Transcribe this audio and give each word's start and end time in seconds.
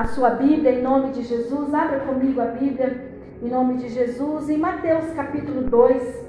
a 0.00 0.06
sua 0.06 0.30
Bíblia 0.30 0.72
em 0.72 0.82
nome 0.82 1.10
de 1.10 1.22
Jesus, 1.22 1.74
abra 1.74 2.00
comigo 2.00 2.40
a 2.40 2.46
Bíblia 2.46 3.12
em 3.42 3.50
nome 3.50 3.76
de 3.76 3.90
Jesus 3.90 4.48
em 4.48 4.56
Mateus 4.56 5.10
capítulo 5.10 5.60
2. 5.60 6.24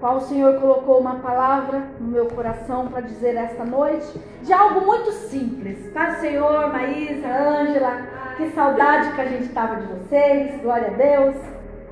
Qual 0.00 0.16
o 0.16 0.20
Senhor 0.20 0.58
colocou 0.58 0.98
uma 0.98 1.16
palavra 1.16 1.82
no 2.00 2.08
meu 2.08 2.24
coração 2.28 2.88
para 2.88 3.02
dizer 3.02 3.36
esta 3.36 3.62
noite 3.62 4.18
de 4.42 4.50
algo 4.54 4.86
muito 4.86 5.12
simples. 5.12 5.92
Tá, 5.92 6.14
Senhor, 6.14 6.72
Maísa, 6.72 7.28
Ângela, 7.28 8.06
que 8.38 8.48
saudade 8.52 9.12
que 9.12 9.20
a 9.20 9.26
gente 9.26 9.42
estava 9.42 9.82
de 9.82 9.86
vocês, 9.86 10.62
glória 10.62 10.88
a 10.88 10.92
Deus. 10.92 11.36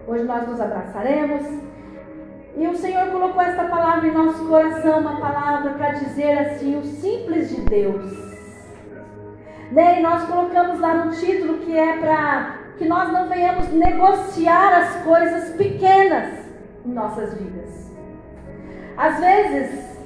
Hoje 0.07 0.25
nós 0.25 0.48
nos 0.48 0.59
abraçaremos. 0.62 1.45
E 2.57 2.66
o 2.66 2.75
Senhor 2.75 3.09
colocou 3.09 3.43
esta 3.43 3.64
palavra 3.64 4.09
em 4.09 4.14
nosso 4.14 4.46
coração, 4.46 5.00
uma 5.00 5.21
palavra 5.21 5.73
para 5.73 5.91
dizer 5.91 6.39
assim: 6.39 6.79
o 6.79 6.85
simples 6.85 7.50
de 7.50 7.61
Deus. 7.66 8.28
Né? 9.71 9.98
E 9.98 10.03
nós 10.03 10.25
colocamos 10.25 10.80
lá 10.80 10.95
no 10.95 11.12
título 11.12 11.58
que 11.58 11.77
é 11.77 11.99
para 11.99 12.58
que 12.79 12.86
nós 12.86 13.13
não 13.13 13.29
venhamos 13.29 13.68
negociar 13.72 14.79
as 14.79 15.03
coisas 15.03 15.50
pequenas 15.57 16.46
em 16.86 16.91
nossas 16.91 17.35
vidas. 17.35 17.91
Às 18.96 19.18
vezes, 19.21 19.99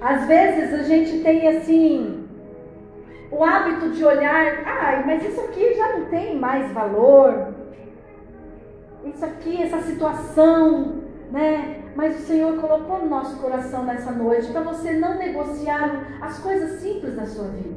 às 0.00 0.26
vezes 0.26 0.74
a 0.74 0.82
gente 0.82 1.22
tem 1.22 1.46
assim 1.48 2.26
o 3.30 3.44
hábito 3.44 3.90
de 3.90 4.04
olhar, 4.04 4.62
ah, 4.66 5.02
mas 5.04 5.24
isso 5.24 5.40
aqui 5.40 5.74
já 5.74 5.96
não 5.96 6.06
tem 6.06 6.38
mais 6.38 6.70
valor. 6.72 7.54
Isso 9.04 9.24
aqui, 9.24 9.62
essa 9.62 9.80
situação, 9.82 11.02
né? 11.30 11.82
Mas 11.94 12.16
o 12.16 12.26
Senhor 12.26 12.60
colocou 12.60 12.98
no 12.98 13.08
nosso 13.08 13.36
coração 13.38 13.84
nessa 13.84 14.10
noite 14.12 14.50
para 14.52 14.60
você 14.60 14.92
não 14.92 15.16
negociar 15.16 16.18
as 16.20 16.38
coisas 16.38 16.80
simples 16.80 17.16
da 17.16 17.26
sua 17.26 17.48
vida. 17.48 17.75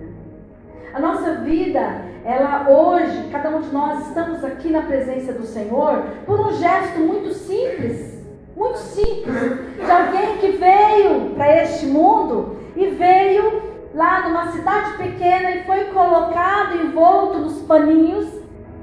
A 0.94 1.00
nossa 1.00 1.36
vida, 1.36 2.02
ela 2.26 2.68
hoje, 2.70 3.30
cada 3.32 3.50
um 3.50 3.62
de 3.62 3.72
nós 3.72 4.08
estamos 4.08 4.44
aqui 4.44 4.70
na 4.70 4.82
presença 4.82 5.34
do 5.34 5.46
Senhor 5.46 6.04
por 6.26 6.40
um 6.40 6.54
gesto 6.54 7.00
muito 7.00 7.34
simples 7.34 8.20
muito 8.60 8.78
simples, 8.78 9.58
de 9.78 9.90
alguém 9.90 10.38
que 10.38 10.52
veio 10.58 11.34
para 11.36 11.64
este 11.64 11.86
mundo 11.86 12.58
e 12.76 12.88
veio 12.88 13.62
lá 13.96 14.28
numa 14.28 14.52
cidade 14.52 14.98
pequena 14.98 15.52
e 15.52 15.64
foi 15.64 15.86
colocado 15.86 16.76
envolto 16.76 17.40
nos 17.40 17.62
paninhos 17.62 18.28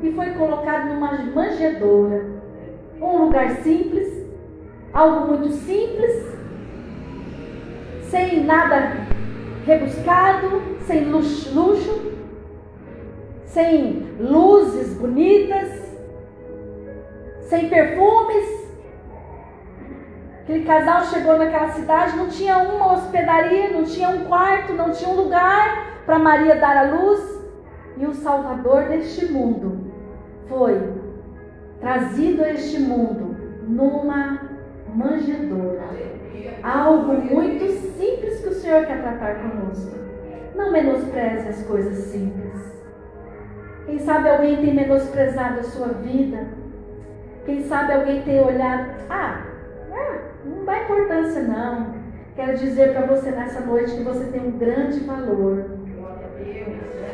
e 0.03 0.11
foi 0.12 0.31
colocado 0.31 0.89
numa 0.89 1.12
manjedoura. 1.12 2.25
Um 2.99 3.25
lugar 3.25 3.51
simples, 3.57 4.27
algo 4.95 5.27
muito 5.27 5.53
simples, 5.53 6.27
sem 8.09 8.45
nada 8.45 8.93
rebuscado, 9.67 10.62
sem 10.87 11.05
luxo, 11.05 11.55
luxo 11.55 12.17
sem 13.45 14.06
luzes 14.20 14.95
bonitas, 14.95 15.69
sem 17.41 17.69
perfumes, 17.69 18.56
Aquele 20.47 20.65
casal 20.65 21.05
chegou 21.06 21.37
naquela 21.37 21.70
cidade, 21.70 22.17
não 22.17 22.28
tinha 22.28 22.56
uma 22.59 22.93
hospedaria, 22.93 23.70
não 23.70 23.83
tinha 23.83 24.11
um 24.11 24.27
quarto, 24.27 24.75
não 24.75 24.93
tinha 24.93 25.11
um 25.11 25.17
lugar 25.17 26.05
para 26.06 26.20
Maria 26.20 26.55
dar 26.55 26.77
a 26.77 26.83
luz. 26.95 27.21
E 27.97 28.06
o 28.06 28.15
Salvador 28.15 28.84
deste 28.84 29.27
mundo 29.27 29.91
foi 30.48 30.95
trazido 31.81 32.45
a 32.45 32.50
este 32.50 32.78
mundo 32.78 33.37
numa 33.67 34.41
manjedoura. 34.95 35.83
Algo 36.62 37.15
muito 37.15 37.67
simples 37.98 38.41
que 38.41 38.48
o 38.48 38.55
Senhor 38.55 38.87
quer 38.87 39.03
tratar 39.03 39.41
conosco. 39.43 40.06
Não 40.57 40.73
menospreze 40.73 41.49
as 41.49 41.62
coisas 41.65 41.97
simples. 42.07 42.77
Quem 43.87 43.99
sabe 43.99 44.29
alguém 44.29 44.57
tem 44.57 44.75
menosprezado 44.75 45.61
a 45.61 45.65
sua 45.65 45.89
vida. 45.89 46.47
Quem 47.45 47.62
sabe 47.62 47.93
alguém 47.93 48.23
tem 48.23 48.41
olhado, 48.41 48.91
ah, 49.09 49.47
não 50.44 50.65
dá 50.65 50.83
importância, 50.83 51.43
não. 51.43 51.94
Quero 52.34 52.59
dizer 52.59 52.93
para 52.93 53.06
você 53.06 53.31
nessa 53.31 53.61
noite 53.61 53.97
que 53.97 54.03
você 54.03 54.25
tem 54.27 54.41
um 54.41 54.59
grande 54.59 55.00
valor. 55.00 55.71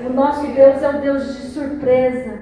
O 0.04 0.12
nosso 0.12 0.46
Deus 0.48 0.82
é 0.82 0.88
o 0.88 1.00
Deus 1.00 1.26
de 1.36 1.42
surpresa. 1.48 2.40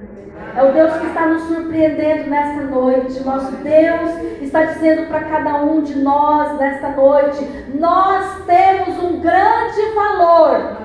É 0.57 0.63
o 0.63 0.73
Deus 0.73 0.97
que 0.97 1.07
está 1.07 1.27
nos 1.27 1.43
surpreendendo 1.43 2.31
nesta 2.31 2.63
noite. 2.63 3.23
Nosso 3.23 3.53
Deus 3.57 4.41
está 4.41 4.65
dizendo 4.65 5.09
para 5.09 5.25
cada 5.25 5.63
um 5.63 5.83
de 5.83 5.99
nós 5.99 6.59
nesta 6.59 6.89
noite: 6.91 7.45
nós 7.75 8.45
temos 8.47 8.99
um 9.03 9.21
grande 9.21 9.95
valor. 9.95 10.80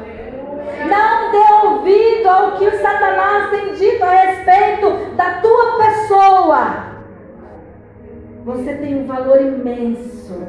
Não 0.88 1.31
dê 1.31 1.68
ouvido 1.68 2.28
ao 2.28 2.51
que 2.53 2.68
o 2.68 2.81
Satanás 2.81 3.50
tem 3.50 3.73
dito 3.73 4.03
a 4.03 4.09
respeito 4.09 5.16
da 5.16 5.41
tua 5.41 5.78
pessoa. 5.78 6.96
Você 8.46 8.73
tem 8.75 8.96
um 8.96 9.07
valor 9.07 9.41
imenso. 9.41 10.47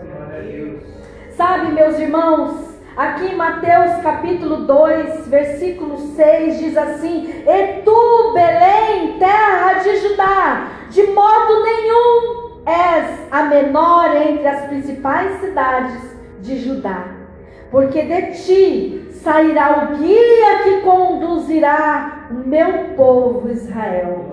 Sabe, 1.36 1.72
meus 1.72 1.98
irmãos, 1.98 2.78
aqui 2.96 3.26
em 3.26 3.36
Mateus 3.36 4.02
capítulo 4.02 4.64
2, 4.64 5.28
versículo 5.28 5.98
6 5.98 6.58
diz 6.58 6.76
assim: 6.76 7.28
E 7.46 7.82
tu, 7.82 8.32
Belém, 8.34 9.18
terra 9.18 9.74
de 9.74 9.96
Judá, 9.98 10.68
de 10.90 11.02
modo 11.08 11.62
nenhum 11.62 12.46
és 12.66 13.20
a 13.30 13.44
menor 13.44 14.16
entre 14.16 14.46
as 14.46 14.66
principais 14.66 15.40
cidades 15.40 16.16
de 16.40 16.58
Judá, 16.58 17.06
porque 17.70 18.02
de 18.02 18.32
ti 18.32 19.05
sairá 19.26 19.90
o 19.90 19.96
guia 19.96 20.58
que 20.62 20.82
conduzirá 20.82 22.28
o 22.30 22.48
meu 22.48 22.94
povo 22.96 23.50
Israel. 23.50 24.24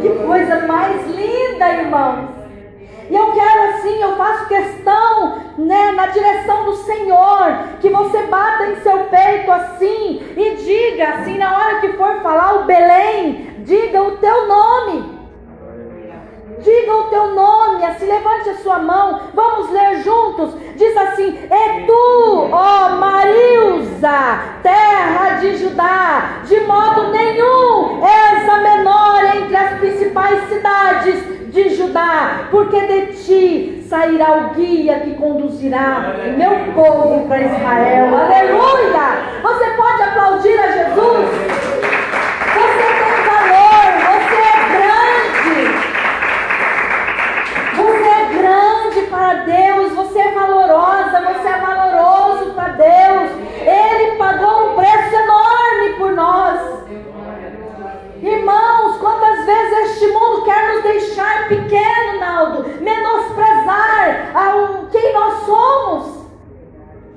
Que 0.00 0.08
coisa 0.26 0.66
mais 0.66 1.06
linda, 1.06 1.68
irmãos! 1.74 2.30
E 3.08 3.14
eu 3.14 3.30
quero 3.30 3.62
assim, 3.70 4.02
eu 4.02 4.16
faço 4.16 4.48
questão, 4.48 5.38
né, 5.58 5.92
na 5.92 6.06
direção 6.06 6.64
do 6.64 6.74
Senhor, 6.74 7.78
que 7.80 7.88
você 7.88 8.22
bata 8.22 8.66
em 8.66 8.76
seu 8.76 8.98
peito 9.04 9.52
assim 9.52 10.20
e 10.36 10.56
diga 10.56 11.08
assim, 11.10 11.38
na 11.38 11.56
hora 11.56 11.80
que 11.80 11.92
for 11.92 12.20
falar 12.22 12.62
o 12.62 12.64
Belém, 12.64 13.58
diga 13.60 14.02
o 14.02 14.16
teu 14.16 14.48
nome. 14.48 15.22
Diga 16.62 16.94
o 16.94 17.04
teu 17.04 17.34
nome, 17.34 17.84
assim 17.84 18.06
levante 18.06 18.50
a 18.50 18.54
sua 18.58 18.78
mão, 18.78 19.20
vamos 19.34 19.68
ler 19.70 20.02
juntos. 20.02 20.54
Diz 20.76 20.96
assim: 20.96 21.36
E 21.50 21.86
tu, 21.86 22.48
ó 22.52 22.90
Marilza, 22.90 24.58
terra 24.62 25.31
de 25.42 25.56
Judá, 25.56 26.42
de 26.44 26.60
modo 26.60 27.10
nenhum 27.10 28.00
és 28.06 28.48
a 28.48 28.58
menor 28.58 29.24
entre 29.36 29.56
as 29.56 29.78
principais 29.80 30.48
cidades 30.48 31.52
de 31.52 31.70
Judá, 31.74 32.46
porque 32.50 32.80
de 32.80 33.06
ti 33.14 33.84
sairá 33.88 34.34
o 34.36 34.54
guia 34.54 35.00
que 35.00 35.14
conduzirá 35.14 36.14
o 36.24 36.38
meu 36.38 36.72
povo 36.72 37.26
para 37.26 37.42
Israel. 37.42 38.16
Aleluia! 38.16 39.40
Você 39.42 39.70
pode 39.70 40.02
aplaudir 40.02 40.58
a 40.60 40.68
Jesus? 40.68 41.28
Você 42.54 42.86
tem 43.02 43.16
valor, 43.26 43.88
você 44.12 44.38
é 44.46 44.58
grande. 44.78 45.58
Você 47.76 48.08
é 48.08 48.24
grande 48.38 49.00
para 49.10 49.34
Deus, 49.42 49.92
você 49.92 50.18
é 50.20 50.30
valorosa, 50.30 51.20
você 51.20 51.48
é 51.48 51.58
valoroso 51.58 52.52
para 52.54 52.68
Deus. 52.68 53.41
Deixar 60.92 61.48
pequeno, 61.48 62.20
Naldo, 62.20 62.64
menosprezar 62.80 64.30
ao 64.34 64.86
quem 64.86 65.12
nós 65.12 65.34
somos. 65.44 66.22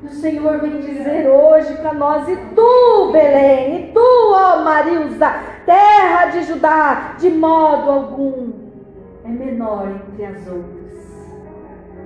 O 0.03 0.09
Senhor 0.09 0.59
vem 0.59 0.79
dizer 0.79 1.27
hoje 1.27 1.73
para 1.75 1.93
nós: 1.93 2.27
e 2.29 2.35
tu, 2.55 3.11
Belém, 3.11 3.89
e 3.89 3.93
tu, 3.93 4.33
ó 4.33 4.63
Marilza, 4.63 5.33
terra 5.65 6.27
de 6.27 6.43
Judá, 6.43 7.15
de 7.17 7.29
modo 7.29 7.91
algum 7.91 8.53
é 9.25 9.29
menor 9.29 9.87
entre 9.89 10.25
as 10.25 10.47
outras. 10.47 10.85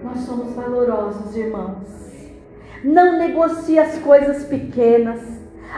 Nós 0.03 0.19
somos 0.19 0.53
valorosos, 0.53 1.35
irmãos. 1.35 1.99
Não 2.83 3.17
negocie 3.17 3.77
as 3.77 3.99
coisas 3.99 4.45
pequenas. 4.45 5.19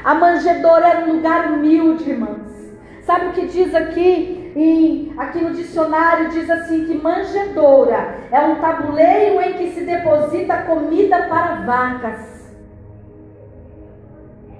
A 0.03 0.13
manjedoura 0.13 0.87
era 0.87 1.05
um 1.05 1.15
lugar 1.15 1.51
humilde, 1.51 2.11
irmãos. 2.11 2.51
Sabe 3.01 3.27
o 3.27 3.31
que 3.31 3.47
diz 3.47 3.73
aqui? 3.73 4.40
Em, 4.55 5.13
aqui 5.17 5.39
no 5.39 5.53
dicionário 5.53 6.29
diz 6.29 6.49
assim 6.49 6.85
que 6.85 6.93
manjedoura 6.95 8.15
é 8.31 8.41
um 8.41 8.55
tabuleiro 8.55 9.41
em 9.41 9.53
que 9.53 9.71
se 9.71 9.85
deposita 9.85 10.63
comida 10.63 11.23
para 11.29 11.61
vacas. 11.61 12.51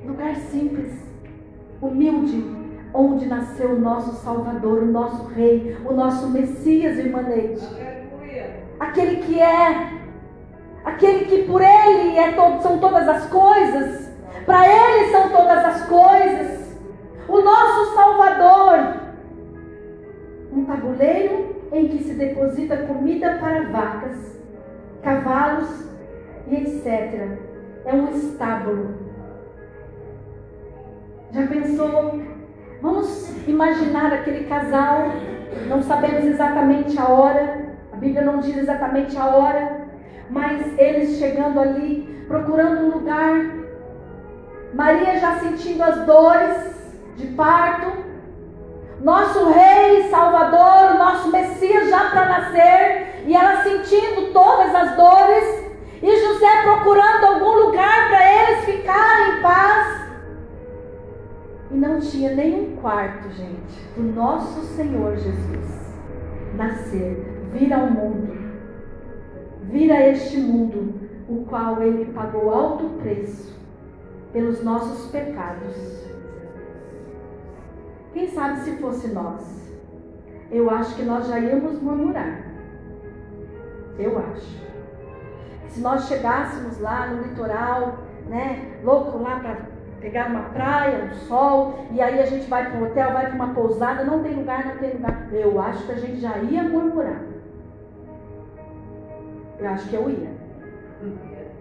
Lugar 0.06 0.36
simples, 0.36 0.94
humilde, 1.82 2.44
onde 2.94 3.26
nasceu 3.26 3.72
o 3.72 3.80
nosso 3.80 4.14
Salvador, 4.24 4.84
o 4.84 4.86
nosso 4.86 5.26
Rei, 5.28 5.78
o 5.86 5.94
nosso 5.94 6.30
Messias, 6.30 6.98
irmã 6.98 7.22
Neide. 7.24 7.62
Aquele 8.80 9.18
que 9.18 9.42
é, 9.42 9.92
aquele 10.86 11.26
que 11.26 11.44
por 11.44 11.62
Ele 11.62 12.18
é 12.18 12.32
todo, 12.32 12.62
são 12.62 12.78
todas 12.80 13.08
as 13.08 13.28
coisas, 13.28 14.10
para 14.46 14.66
Ele 14.68 15.12
são 15.12 15.30
todas 15.30 15.66
as 15.66 15.86
coisas. 15.86 16.62
Deposita 22.22 22.78
comida 22.86 23.38
para 23.40 23.70
vacas, 23.70 24.40
cavalos 25.02 25.86
e 26.48 26.56
etc. 26.56 27.40
É 27.86 27.94
um 27.94 28.10
estábulo. 28.12 28.96
Já 31.32 31.48
pensou? 31.48 32.22
Vamos 32.82 33.48
imaginar 33.48 34.14
aquele 34.14 34.46
casal, 34.46 35.12
não 35.68 35.82
sabemos 35.82 36.26
exatamente 36.26 37.00
a 37.00 37.08
hora, 37.08 37.76
a 37.92 37.96
Bíblia 37.96 38.24
não 38.24 38.40
diz 38.40 38.58
exatamente 38.58 39.18
a 39.18 39.26
hora, 39.26 39.88
mas 40.30 40.78
eles 40.80 41.18
chegando 41.18 41.60
ali, 41.60 42.26
procurando 42.28 42.86
um 42.86 42.98
lugar, 42.98 43.56
Maria 44.74 45.20
já 45.20 45.40
sentindo 45.40 45.84
as 45.84 46.06
dores 46.06 46.94
de 47.18 47.28
parto, 47.28 48.11
nosso 49.04 49.50
Rei 49.50 50.10
Salvador, 50.10 50.98
nosso 50.98 51.32
Messias 51.32 51.90
já 51.90 52.12
para 52.12 52.26
nascer, 52.26 53.24
e 53.26 53.36
ela 53.36 53.64
sentindo 53.64 54.32
todas 54.32 54.74
as 54.74 54.96
dores, 54.96 55.66
e 56.02 56.18
José 56.20 56.64
procurando 56.64 57.26
algum 57.26 57.68
lugar 57.68 58.10
para 58.10 58.32
eles 58.32 58.66
ficarem 58.66 59.38
em 59.38 59.42
paz. 59.42 60.02
E 61.72 61.76
não 61.76 62.00
tinha 62.00 62.36
nenhum 62.36 62.76
quarto, 62.78 63.30
gente, 63.30 63.90
do 63.96 64.04
nosso 64.04 64.62
Senhor 64.76 65.16
Jesus 65.16 65.82
nascer, 66.56 67.50
vir 67.54 67.72
ao 67.74 67.88
mundo, 67.88 68.38
vir 69.64 69.92
a 69.92 70.08
este 70.10 70.38
mundo, 70.38 70.94
o 71.30 71.46
qual 71.46 71.82
ele 71.82 72.06
pagou 72.14 72.54
alto 72.54 72.84
preço 73.02 73.56
pelos 74.34 74.64
nossos 74.64 75.10
pecados. 75.12 76.11
Quem 78.14 78.28
sabe 78.28 78.60
se 78.60 78.76
fosse 78.78 79.08
nós? 79.10 79.42
Eu 80.52 80.70
acho 80.70 80.96
que 80.96 81.04
nós 81.04 81.28
já 81.28 81.40
íamos 81.40 81.82
murmurar. 81.82 82.44
Eu 83.98 84.20
acho. 84.20 84.62
Se 85.70 85.80
nós 85.80 86.08
chegássemos 86.08 86.80
lá 86.80 87.08
no 87.08 87.24
litoral, 87.24 88.00
né, 88.28 88.80
louco 88.84 89.18
lá 89.18 89.40
para 89.40 89.58
pegar 90.02 90.28
uma 90.28 90.50
praia, 90.50 91.06
um 91.06 91.14
sol, 91.28 91.86
e 91.92 92.02
aí 92.02 92.20
a 92.20 92.26
gente 92.26 92.50
vai 92.50 92.70
para 92.70 92.80
um 92.80 92.84
hotel, 92.84 93.14
vai 93.14 93.28
para 93.28 93.36
uma 93.36 93.54
pousada, 93.54 94.04
não 94.04 94.22
tem 94.22 94.36
lugar, 94.36 94.66
não 94.66 94.78
tem 94.78 94.94
lugar. 94.94 95.30
Eu 95.32 95.62
acho 95.62 95.86
que 95.86 95.92
a 95.94 95.98
gente 95.98 96.20
já 96.20 96.38
ia 96.40 96.64
murmurar. 96.64 97.22
Eu 99.58 99.70
acho 99.70 99.88
que 99.88 99.96
eu 99.96 100.10
ia. 100.10 100.41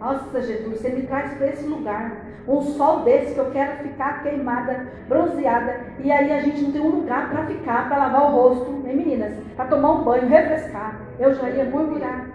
Nossa, 0.00 0.40
Jesus, 0.40 0.80
você 0.80 0.88
me 0.88 1.02
traz 1.02 1.34
para 1.34 1.48
esse 1.48 1.66
lugar. 1.66 2.24
Um 2.48 2.62
sol 2.62 3.04
desse 3.04 3.34
que 3.34 3.38
eu 3.38 3.50
quero 3.50 3.82
ficar 3.82 4.22
queimada, 4.22 4.88
bronzeada. 5.06 5.80
E 6.02 6.10
aí 6.10 6.32
a 6.32 6.40
gente 6.40 6.62
não 6.62 6.72
tem 6.72 6.80
um 6.80 7.00
lugar 7.00 7.30
para 7.30 7.44
ficar, 7.44 7.86
para 7.86 7.98
lavar 7.98 8.22
o 8.22 8.34
rosto, 8.34 8.82
hein, 8.86 8.96
meninas? 8.96 9.34
Para 9.54 9.66
tomar 9.66 9.92
um 9.92 10.04
banho, 10.04 10.26
refrescar. 10.26 10.98
Eu 11.18 11.34
já 11.34 11.50
ia 11.50 11.66
murmurar. 11.66 12.30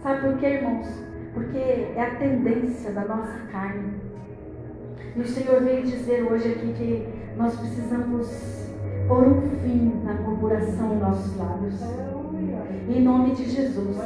Sabe 0.00 0.20
por 0.20 0.38
quê, 0.38 0.46
irmãos? 0.46 0.86
Porque 1.34 1.58
é 1.58 2.00
a 2.00 2.14
tendência 2.14 2.92
da 2.92 3.04
nossa 3.04 3.36
carne. 3.50 3.94
E 5.16 5.20
o 5.20 5.26
Senhor 5.26 5.60
veio 5.62 5.82
dizer 5.82 6.22
hoje 6.22 6.52
aqui 6.52 6.72
que 6.72 7.08
nós 7.36 7.58
precisamos 7.58 8.70
pôr 9.08 9.26
um 9.26 9.42
fim 9.60 10.02
na 10.04 10.14
murmuração 10.14 10.94
em 10.94 10.98
nossos 10.98 11.36
lábios. 11.36 11.80
Em 12.88 13.02
nome 13.02 13.34
de 13.34 13.44
Jesus. 13.50 13.96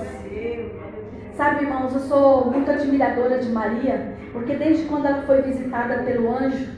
Sabe, 1.41 1.65
irmãos, 1.65 1.95
eu 1.95 2.01
sou 2.01 2.51
muito 2.51 2.71
admiradora 2.71 3.39
de 3.39 3.49
Maria, 3.49 4.13
porque 4.31 4.57
desde 4.57 4.85
quando 4.85 5.07
ela 5.07 5.23
foi 5.23 5.41
visitada 5.41 6.03
pelo 6.03 6.31
anjo, 6.37 6.69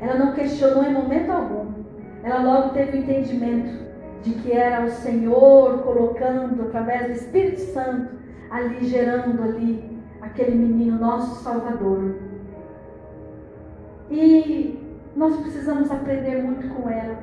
ela 0.00 0.14
não 0.14 0.32
questionou 0.34 0.84
em 0.84 0.92
momento 0.92 1.32
algum. 1.32 1.82
Ela 2.22 2.40
logo 2.40 2.68
teve 2.74 2.96
o 2.96 3.00
entendimento 3.00 3.76
de 4.22 4.34
que 4.34 4.52
era 4.52 4.84
o 4.84 4.88
Senhor 4.88 5.78
colocando 5.78 6.62
através 6.62 7.06
do 7.06 7.10
Espírito 7.10 7.58
Santo 7.72 8.10
ali 8.52 8.84
gerando 8.84 9.42
ali 9.42 10.00
aquele 10.22 10.54
menino 10.54 10.96
nosso 10.96 11.42
Salvador. 11.42 12.14
E 14.12 14.78
nós 15.16 15.36
precisamos 15.38 15.90
aprender 15.90 16.40
muito 16.40 16.68
com 16.68 16.88
ela. 16.88 17.18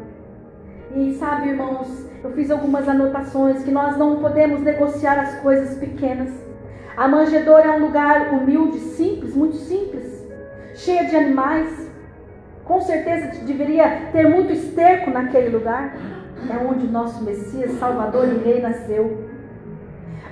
E 0.94 1.14
sabe, 1.14 1.52
irmãos, 1.52 2.06
eu 2.22 2.34
fiz 2.34 2.52
algumas 2.52 2.90
anotações 2.90 3.64
que 3.64 3.72
nós 3.72 3.96
não 3.96 4.18
podemos 4.18 4.60
negociar 4.60 5.22
as 5.22 5.36
coisas 5.36 5.78
pequenas. 5.78 6.51
A 6.96 7.08
manjedoura 7.08 7.68
é 7.68 7.72
um 7.72 7.80
lugar 7.80 8.34
humilde, 8.34 8.80
simples, 8.80 9.36
muito 9.36 9.56
simples, 9.56 10.26
cheia 10.76 11.06
de 11.06 11.16
animais. 11.16 11.90
Com 12.66 12.82
certeza 12.82 13.44
deveria 13.44 14.10
ter 14.12 14.30
muito 14.30 14.52
esterco 14.52 15.10
naquele 15.10 15.50
lugar. 15.50 15.96
É 16.50 16.58
onde 16.58 16.86
o 16.86 16.92
nosso 16.92 17.24
Messias, 17.24 17.72
Salvador 17.74 18.28
e 18.28 18.38
Rei 18.44 18.62
nasceu. 18.62 19.30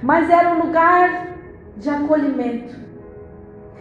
Mas 0.02 0.30
era 0.30 0.50
um 0.50 0.66
lugar 0.66 1.28
de 1.78 1.90
acolhimento. 1.90 2.76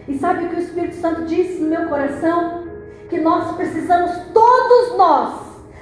E 0.06 0.16
sabe 0.18 0.44
o 0.44 0.48
que 0.48 0.56
o 0.56 0.60
Espírito 0.60 0.96
Santo 0.96 1.24
disse 1.24 1.62
no 1.62 1.68
meu 1.68 1.88
coração? 1.88 2.66
Que 3.08 3.20
nós 3.20 3.56
precisamos, 3.56 4.16
todos 4.32 4.96
nós, 4.96 5.34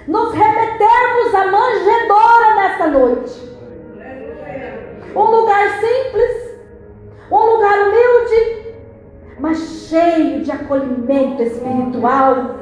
nos 0.07 0.33
remetermos 0.33 1.35
à 1.35 1.51
manjedoura 1.51 2.55
nesta 2.57 2.87
noite. 2.89 3.47
Um 5.15 5.31
lugar 5.31 5.69
simples, 5.81 6.46
um 7.31 7.53
lugar 7.53 7.79
humilde, 7.79 8.75
mas 9.39 9.59
cheio 9.89 10.43
de 10.43 10.51
acolhimento 10.51 11.43
espiritual. 11.43 12.57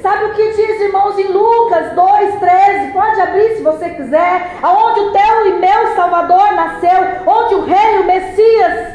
Sabe 0.00 0.24
o 0.24 0.34
que 0.34 0.50
diz, 0.50 0.80
irmãos, 0.80 1.18
em 1.18 1.28
Lucas 1.28 1.92
2,13? 1.92 2.92
Pode 2.92 3.20
abrir 3.20 3.56
se 3.56 3.62
você 3.62 3.90
quiser. 3.90 4.58
Aonde 4.62 5.00
o 5.00 5.12
teu 5.12 5.46
e 5.46 5.58
meu 5.58 5.94
Salvador 5.94 6.52
nasceu, 6.52 7.24
onde 7.26 7.54
o 7.54 7.64
Rei, 7.64 7.98
o 8.00 8.06
Messias, 8.06 8.94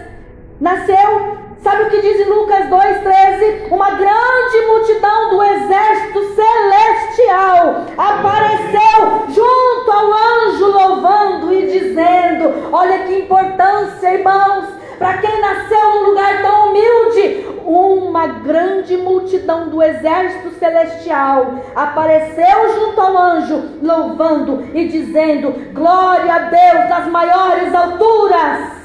nasceu. 0.59 1.46
Sabe 1.63 1.83
o 1.83 1.89
que 1.89 2.01
diz 2.01 2.27
Lucas 2.27 2.67
2,13? 2.67 3.71
Uma 3.71 3.91
grande 3.91 4.67
multidão 4.67 5.29
do 5.31 5.43
exército 5.43 6.35
celestial 6.35 7.85
apareceu 7.97 9.25
junto 9.29 9.91
ao 9.91 10.13
anjo, 10.13 10.67
louvando 10.67 11.53
e 11.53 11.65
dizendo: 11.65 12.69
Olha 12.71 12.99
que 12.99 13.19
importância, 13.19 14.13
irmãos, 14.13 14.65
para 14.99 15.17
quem 15.17 15.41
nasceu 15.41 15.95
num 15.95 16.09
lugar 16.09 16.41
tão 16.41 16.69
humilde. 16.69 17.47
Uma 17.65 18.27
grande 18.27 18.95
multidão 18.95 19.67
do 19.67 19.83
exército 19.83 20.51
celestial 20.57 21.55
apareceu 21.75 22.73
junto 22.75 23.01
ao 23.01 23.17
anjo, 23.17 23.63
louvando 23.81 24.69
e 24.73 24.87
dizendo: 24.87 25.51
Glória 25.73 26.33
a 26.33 26.39
Deus 26.39 26.89
nas 26.89 27.07
maiores 27.07 27.75
alturas 27.75 28.76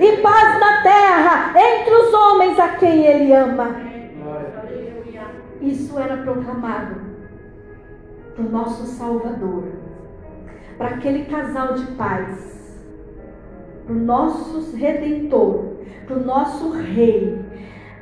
e 0.00 0.16
paz 0.22 0.60
na 0.60 0.82
terra 0.82 1.54
entre 1.56 1.94
os 1.94 2.14
homens 2.14 2.58
a 2.58 2.68
quem 2.76 3.06
ele 3.06 3.32
ama. 3.32 3.76
Isso 5.60 5.98
era 5.98 6.16
proclamado 6.16 7.00
o 8.38 8.42
nosso 8.42 8.84
Salvador, 8.86 9.64
para 10.76 10.88
aquele 10.88 11.26
casal 11.26 11.74
de 11.74 11.86
paz, 11.92 12.80
para 13.84 13.94
o 13.94 13.98
nosso 13.98 14.74
Redentor, 14.74 15.76
para 16.06 16.16
o 16.16 16.24
nosso 16.24 16.70
Rei, 16.70 17.38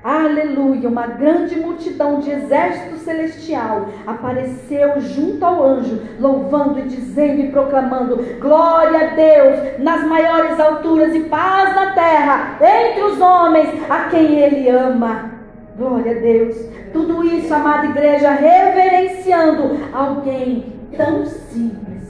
Aleluia! 0.03 0.89
Uma 0.89 1.07
grande 1.09 1.57
multidão 1.57 2.21
de 2.21 2.31
exército 2.31 2.97
celestial 2.97 3.89
apareceu 4.07 4.99
junto 4.99 5.45
ao 5.45 5.63
anjo, 5.63 6.01
louvando 6.19 6.79
e 6.79 6.83
dizendo 6.85 7.41
e 7.41 7.53
proclamando: 7.53 8.17
Glória 8.41 9.11
a 9.11 9.15
Deus 9.15 9.79
nas 9.79 10.03
maiores 10.07 10.59
alturas 10.59 11.15
e 11.15 11.21
paz 11.21 11.75
na 11.75 11.93
terra 11.93 12.57
entre 12.63 13.03
os 13.03 13.21
homens 13.21 13.69
a 13.91 14.09
quem 14.09 14.39
Ele 14.39 14.71
ama. 14.71 15.33
Glória 15.77 16.17
a 16.17 16.21
Deus. 16.21 16.57
Tudo 16.95 17.23
isso, 17.23 17.53
amada 17.53 17.87
igreja, 17.87 18.31
reverenciando 18.31 19.81
alguém 19.93 20.81
tão 20.97 21.27
simples 21.27 22.01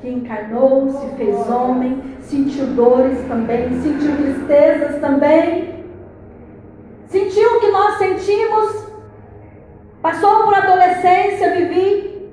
que 0.00 0.08
encarnou, 0.08 0.90
se 0.90 1.06
fez 1.16 1.48
homem, 1.48 2.02
sentiu 2.22 2.66
dores 2.68 3.18
também, 3.28 3.80
sentiu 3.80 4.16
tristezas 4.16 5.00
também 5.00 5.71
Sentiu 7.12 7.58
o 7.58 7.60
que 7.60 7.70
nós 7.70 7.98
sentimos? 7.98 8.86
Passou 10.00 10.44
por 10.44 10.54
adolescência, 10.54 11.54
vivi. 11.54 12.32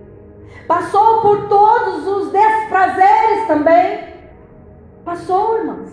Passou 0.66 1.20
por 1.22 1.50
todos 1.50 2.08
os 2.08 2.32
desprazeres 2.32 3.46
também. 3.46 4.08
Passou, 5.04 5.58
irmãos. 5.58 5.90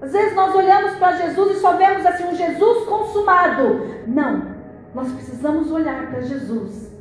Às 0.00 0.10
vezes 0.10 0.34
nós 0.34 0.52
olhamos 0.52 0.96
para 0.96 1.12
Jesus 1.12 1.56
e 1.56 1.60
só 1.60 1.76
vemos 1.76 2.04
assim 2.04 2.24
um 2.24 2.34
Jesus 2.34 2.84
consumado. 2.86 3.86
Não. 4.08 4.50
Nós 4.92 5.12
precisamos 5.12 5.70
olhar 5.70 6.10
para 6.10 6.22
Jesus 6.22 6.92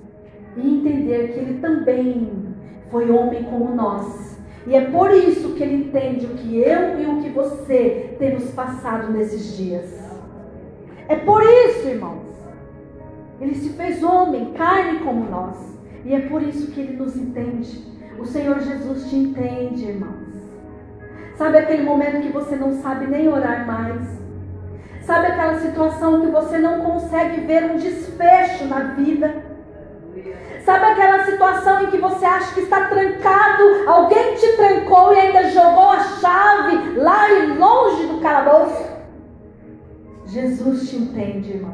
e 0.55 0.75
entender 0.75 1.33
que 1.33 1.39
ele 1.39 1.59
também 1.59 2.53
foi 2.91 3.09
homem 3.09 3.43
como 3.45 3.73
nós. 3.73 4.37
E 4.67 4.75
é 4.75 4.81
por 4.81 5.09
isso 5.09 5.55
que 5.55 5.63
ele 5.63 5.87
entende 5.87 6.27
o 6.27 6.35
que 6.35 6.59
eu 6.59 6.99
e 7.01 7.07
o 7.07 7.23
que 7.23 7.29
você 7.29 8.15
temos 8.19 8.51
passado 8.51 9.11
nesses 9.11 9.57
dias. 9.57 10.00
É 11.11 11.17
por 11.17 11.43
isso, 11.43 11.89
irmãos. 11.89 12.23
Ele 13.41 13.53
se 13.53 13.71
fez 13.71 14.01
homem, 14.01 14.53
carne 14.53 14.99
como 14.99 15.29
nós. 15.29 15.57
E 16.05 16.15
é 16.15 16.21
por 16.21 16.41
isso 16.41 16.71
que 16.71 16.79
ele 16.79 16.95
nos 16.95 17.17
entende. 17.17 17.85
O 18.17 18.25
Senhor 18.25 18.57
Jesus 18.61 19.09
te 19.09 19.17
entende, 19.17 19.89
irmãos. 19.89 20.31
Sabe 21.35 21.57
aquele 21.57 21.83
momento 21.83 22.21
que 22.21 22.31
você 22.31 22.55
não 22.55 22.71
sabe 22.81 23.07
nem 23.07 23.27
orar 23.27 23.67
mais? 23.67 24.07
Sabe 25.01 25.27
aquela 25.27 25.59
situação 25.59 26.21
que 26.21 26.27
você 26.27 26.57
não 26.59 26.79
consegue 26.79 27.41
ver 27.41 27.65
um 27.65 27.75
desfecho 27.75 28.67
na 28.67 28.93
vida? 28.93 29.35
Sabe 30.63 30.85
aquela 30.85 31.25
situação 31.25 31.83
em 31.83 31.87
que 31.87 31.97
você 31.97 32.23
acha 32.23 32.53
que 32.53 32.61
está 32.61 32.87
trancado, 32.87 33.63
alguém 33.85 34.35
te 34.35 34.55
trancou 34.55 35.13
e 35.13 35.19
ainda 35.19 35.49
jogou 35.49 35.89
a 35.89 35.99
chave 35.99 36.97
lá 36.97 37.29
e 37.29 37.47
longe 37.47 38.07
do 38.07 38.21
calabouço? 38.21 38.90
Jesus 40.31 40.89
te 40.89 40.95
entende, 40.95 41.57
irmão. 41.57 41.73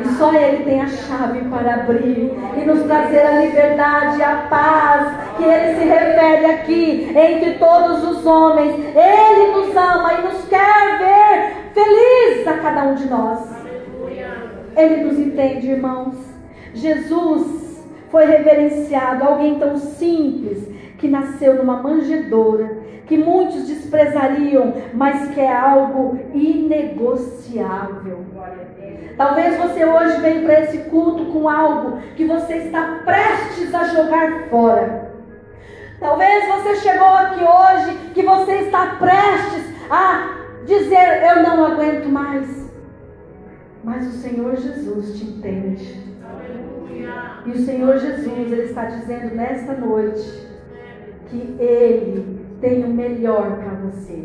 E 0.00 0.08
só 0.18 0.34
Ele 0.34 0.64
tem 0.64 0.80
a 0.80 0.88
chave 0.88 1.40
para 1.48 1.74
abrir 1.74 2.32
e 2.60 2.64
nos 2.66 2.82
trazer 2.82 3.20
a 3.20 3.40
liberdade, 3.42 4.20
a 4.24 4.48
paz 4.50 5.36
que 5.36 5.44
Ele 5.44 5.78
se 5.78 5.84
refere 5.84 6.46
aqui 6.46 7.16
entre 7.16 7.52
todos 7.60 8.02
os 8.02 8.26
homens. 8.26 8.74
Ele 8.74 9.52
nos 9.52 9.76
ama 9.76 10.14
e 10.14 10.22
nos 10.22 10.44
quer 10.48 10.98
ver 10.98 11.72
felizes 11.72 12.48
a 12.48 12.58
cada 12.58 12.82
um 12.88 12.94
de 12.96 13.08
nós. 13.08 13.48
Ele 14.76 15.04
nos 15.04 15.16
entende, 15.16 15.70
irmãos. 15.70 16.16
Jesus 16.74 17.86
foi 18.10 18.24
reverenciado, 18.24 19.22
alguém 19.22 19.60
tão 19.60 19.76
simples 19.76 20.68
que 20.98 21.06
nasceu 21.06 21.54
numa 21.54 21.80
manjedoura 21.80 22.83
que 23.06 23.16
muitos 23.16 23.66
desprezariam, 23.66 24.74
mas 24.94 25.30
que 25.30 25.40
é 25.40 25.52
algo 25.52 26.18
inegociável. 26.32 28.24
Talvez 29.16 29.56
você 29.58 29.84
hoje 29.84 30.20
venha 30.20 30.42
para 30.42 30.60
esse 30.62 30.78
culto 30.90 31.26
com 31.26 31.48
algo 31.48 31.98
que 32.16 32.24
você 32.24 32.54
está 32.54 33.00
prestes 33.04 33.74
a 33.74 33.84
jogar 33.84 34.48
fora. 34.48 35.12
Talvez 36.00 36.46
você 36.48 36.76
chegou 36.76 37.06
aqui 37.06 37.42
hoje 37.44 37.98
que 38.14 38.22
você 38.22 38.52
está 38.60 38.96
prestes 38.96 39.72
a 39.90 40.34
dizer: 40.66 41.22
Eu 41.22 41.42
não 41.42 41.64
aguento 41.64 42.08
mais. 42.08 42.64
Mas 43.84 44.06
o 44.06 44.18
Senhor 44.18 44.56
Jesus 44.56 45.18
te 45.18 45.24
entende. 45.24 46.02
E 47.46 47.50
o 47.50 47.64
Senhor 47.64 47.98
Jesus, 47.98 48.50
Ele 48.50 48.62
está 48.62 48.86
dizendo 48.86 49.34
nesta 49.34 49.74
noite 49.74 50.48
que 51.28 51.56
Ele 51.58 52.43
tem 52.64 52.82
o 52.82 52.88
melhor 52.88 53.58
para 53.58 53.74
você. 53.74 54.24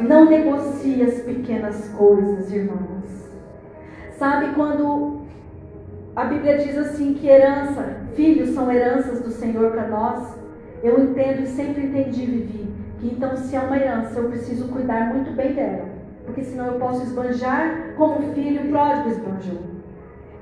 Não 0.00 0.28
negocie 0.28 1.04
as 1.04 1.20
pequenas 1.20 1.88
coisas, 1.90 2.52
irmãos. 2.52 3.30
Sabe 4.18 4.52
quando 4.56 5.20
a 6.16 6.24
Bíblia 6.24 6.58
diz 6.58 6.76
assim 6.76 7.14
que 7.14 7.28
herança, 7.28 8.00
filhos 8.16 8.50
são 8.50 8.72
heranças 8.72 9.20
do 9.20 9.30
Senhor 9.30 9.70
para 9.70 9.86
nós? 9.86 10.36
Eu 10.82 11.00
entendo 11.00 11.44
e 11.44 11.46
sempre 11.46 11.86
entendi, 11.86 12.26
Vivi, 12.26 12.74
que 12.98 13.06
então 13.06 13.36
se 13.36 13.54
é 13.54 13.60
uma 13.60 13.76
herança, 13.76 14.18
eu 14.18 14.28
preciso 14.28 14.66
cuidar 14.68 15.14
muito 15.14 15.30
bem 15.30 15.52
dela. 15.52 15.84
Porque 16.24 16.42
senão 16.42 16.66
eu 16.66 16.80
posso 16.80 17.04
esbanjar 17.04 17.94
como 17.96 18.32
filho 18.34 18.68
pródigo 18.68 19.10
esbanjou. 19.10 19.62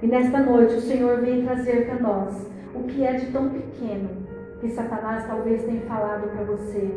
E 0.02 0.06
nesta 0.06 0.38
noite 0.38 0.76
o 0.76 0.80
Senhor 0.80 1.20
vem 1.20 1.44
trazer 1.44 1.86
para 1.86 2.00
nós 2.00 2.46
o 2.74 2.84
que 2.84 3.04
é 3.04 3.12
de 3.12 3.26
tão 3.26 3.50
pequeno 3.50 4.23
que 4.64 4.70
Satanás 4.70 5.26
talvez 5.26 5.62
tenha 5.64 5.82
falado 5.82 6.26
para 6.30 6.42
você. 6.44 6.90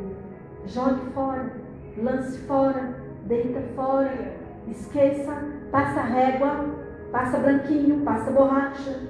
Jogue 0.65 1.01
fora, 1.13 1.51
lance 1.97 2.37
fora, 2.39 2.95
deita 3.25 3.59
fora, 3.75 4.35
esqueça, 4.69 5.33
passa 5.69 5.99
régua, 5.99 6.65
passa 7.11 7.37
branquinho, 7.37 8.05
passa 8.05 8.31
borracha. 8.31 9.01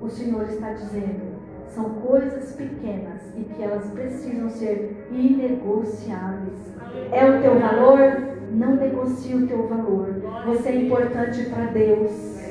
O 0.00 0.08
Senhor 0.08 0.44
está 0.44 0.72
dizendo, 0.72 1.34
são 1.68 1.90
coisas 1.90 2.52
pequenas 2.52 3.20
e 3.36 3.44
que 3.44 3.62
elas 3.62 3.84
precisam 3.90 4.48
ser 4.48 5.06
inegociáveis. 5.10 6.74
É 7.12 7.28
o 7.28 7.42
teu 7.42 7.60
valor? 7.60 8.34
Não 8.50 8.76
negocie 8.76 9.34
o 9.34 9.46
teu 9.46 9.68
valor. 9.68 10.22
Você 10.46 10.70
é 10.70 10.84
importante 10.86 11.50
para 11.50 11.66
Deus. 11.66 12.43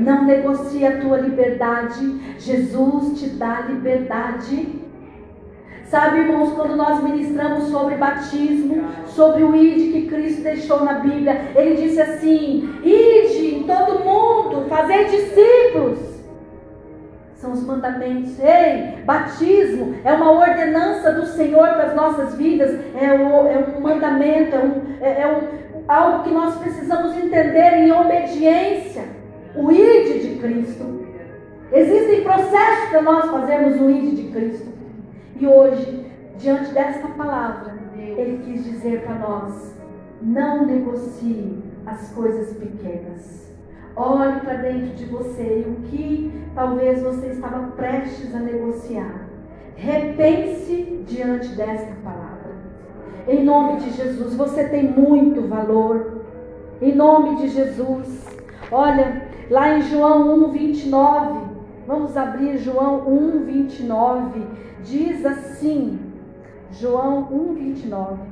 Não 0.00 0.24
negocie 0.24 0.86
a 0.86 1.00
tua 1.00 1.18
liberdade. 1.18 2.36
Jesus 2.38 3.20
te 3.20 3.28
dá 3.30 3.60
liberdade. 3.68 4.82
Sabe, 5.84 6.20
irmãos, 6.20 6.54
quando 6.54 6.74
nós 6.74 7.02
ministramos 7.02 7.64
sobre 7.64 7.96
batismo, 7.96 8.82
sobre 9.06 9.42
o 9.42 9.54
ide 9.54 9.92
que 9.92 10.06
Cristo 10.08 10.42
deixou 10.42 10.82
na 10.84 10.94
Bíblia, 10.94 11.50
ele 11.54 11.82
disse 11.82 12.00
assim: 12.00 12.66
ide 12.82 13.56
em 13.56 13.62
todo 13.64 14.02
mundo, 14.02 14.66
fazer 14.70 15.10
discípulos. 15.10 15.98
São 17.34 17.52
os 17.52 17.62
mandamentos. 17.66 18.38
Ei, 18.40 19.02
batismo 19.04 19.96
é 20.02 20.14
uma 20.14 20.30
ordenança 20.30 21.12
do 21.12 21.26
Senhor 21.26 21.68
para 21.68 21.88
as 21.88 21.94
nossas 21.94 22.36
vidas, 22.36 22.70
é, 22.98 23.12
o, 23.12 23.46
é 23.46 23.76
um 23.76 23.80
mandamento, 23.82 24.56
é, 24.56 24.58
um, 24.60 24.82
é, 24.98 25.20
é 25.22 25.26
um, 25.26 25.82
algo 25.86 26.22
que 26.24 26.30
nós 26.30 26.56
precisamos 26.56 27.14
entender 27.18 27.74
em 27.74 27.92
obediência 27.92 29.21
o 29.54 29.70
ID 29.70 30.22
de 30.22 30.38
Cristo. 30.38 31.02
Existem 31.72 32.22
processos 32.22 32.90
para 32.90 33.02
nós 33.02 33.30
fazermos 33.30 33.80
o 33.80 33.90
ID 33.90 34.14
de 34.14 34.32
Cristo. 34.32 34.72
E 35.38 35.46
hoje, 35.46 36.06
diante 36.38 36.72
desta 36.72 37.08
palavra, 37.08 37.74
Ele 37.96 38.42
quis 38.44 38.64
dizer 38.64 39.02
para 39.02 39.14
nós: 39.16 39.74
não 40.20 40.66
negocie 40.66 41.62
as 41.86 42.10
coisas 42.10 42.56
pequenas. 42.56 43.50
Olhe 43.94 44.40
para 44.40 44.54
dentro 44.54 44.94
de 44.94 45.04
você 45.04 45.64
e 45.66 45.70
o 45.70 45.88
que 45.88 46.32
talvez 46.54 47.02
você 47.02 47.28
estava 47.28 47.68
prestes 47.72 48.34
a 48.34 48.38
negociar. 48.38 49.28
Repense 49.76 51.04
diante 51.06 51.48
desta 51.48 51.92
palavra. 52.02 52.52
Em 53.28 53.44
nome 53.44 53.80
de 53.80 53.90
Jesus, 53.90 54.34
você 54.34 54.64
tem 54.64 54.84
muito 54.84 55.46
valor. 55.46 56.22
Em 56.80 56.94
nome 56.94 57.36
de 57.36 57.48
Jesus. 57.48 58.31
Olha, 58.72 59.30
Lá 59.52 59.76
em 59.76 59.82
João 59.82 60.46
1, 60.46 60.50
29, 60.50 61.40
vamos 61.86 62.16
abrir 62.16 62.56
João 62.56 63.06
1, 63.06 63.44
29, 63.44 64.46
diz 64.82 65.26
assim, 65.26 66.00
João 66.70 67.28
1, 67.30 67.54
29, 67.54 68.22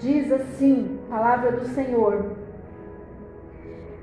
diz 0.00 0.32
assim, 0.32 0.98
palavra 1.10 1.52
do 1.52 1.66
Senhor. 1.66 2.32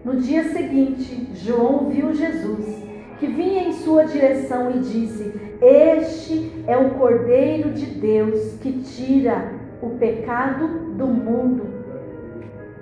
No 0.03 0.17
dia 0.17 0.43
seguinte, 0.50 1.31
João 1.33 1.89
viu 1.89 2.13
Jesus, 2.13 2.83
que 3.17 3.25
vinha 3.25 3.63
em 3.63 3.74
sua 3.74 4.03
direção 4.03 4.69
e 4.69 4.79
disse: 4.81 5.33
Este 5.59 6.63
é 6.67 6.77
o 6.77 6.91
Cordeiro 6.91 7.71
de 7.71 7.88
Deus 7.88 8.53
que 8.62 8.71
tira 8.83 9.51
o 9.81 9.89
pecado 9.97 10.67
do 10.95 11.07
mundo. 11.07 11.74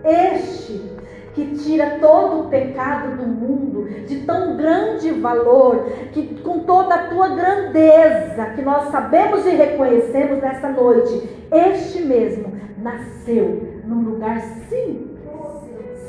Este 0.03 0.92
que 1.34 1.58
tira 1.58 1.98
todo 2.00 2.42
o 2.42 2.50
pecado 2.50 3.18
do 3.18 3.28
mundo, 3.28 3.90
de 4.06 4.22
tão 4.22 4.56
grande 4.56 5.12
valor, 5.12 5.86
que 6.12 6.40
com 6.42 6.60
toda 6.60 6.94
a 6.94 7.08
tua 7.08 7.30
grandeza, 7.30 8.46
que 8.56 8.62
nós 8.62 8.90
sabemos 8.90 9.46
e 9.46 9.50
reconhecemos 9.50 10.42
nesta 10.42 10.70
noite, 10.70 11.30
este 11.52 12.04
mesmo 12.04 12.54
nasceu 12.78 13.82
num 13.86 14.02
lugar 14.02 14.42
simples, 14.70 15.10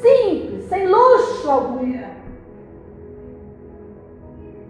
simples, 0.03 0.65
sem 0.69 0.87
luxo 0.87 1.51
algum. 1.51 2.15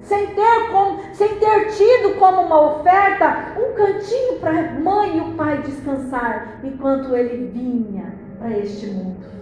Sem 0.02 0.26
ter, 0.26 0.70
como, 0.70 1.00
sem 1.14 1.36
ter 1.36 1.68
tido 1.70 2.18
como 2.18 2.42
uma 2.42 2.76
oferta 2.76 3.54
um 3.58 3.72
cantinho 3.72 4.38
para 4.38 4.58
a 4.60 4.72
mãe 4.72 5.16
e 5.16 5.20
o 5.20 5.32
pai 5.32 5.62
descansar 5.62 6.60
enquanto 6.62 7.16
ele 7.16 7.46
vinha 7.46 8.12
para 8.38 8.50
este 8.58 8.86
mundo 8.88 9.33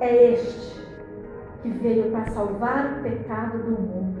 é 0.00 0.32
este 0.32 0.78
que 1.62 1.70
veio 1.70 2.10
para 2.10 2.30
salvar 2.30 2.98
o 2.98 3.02
pecado 3.02 3.58
do 3.58 3.70
mundo. 3.70 4.18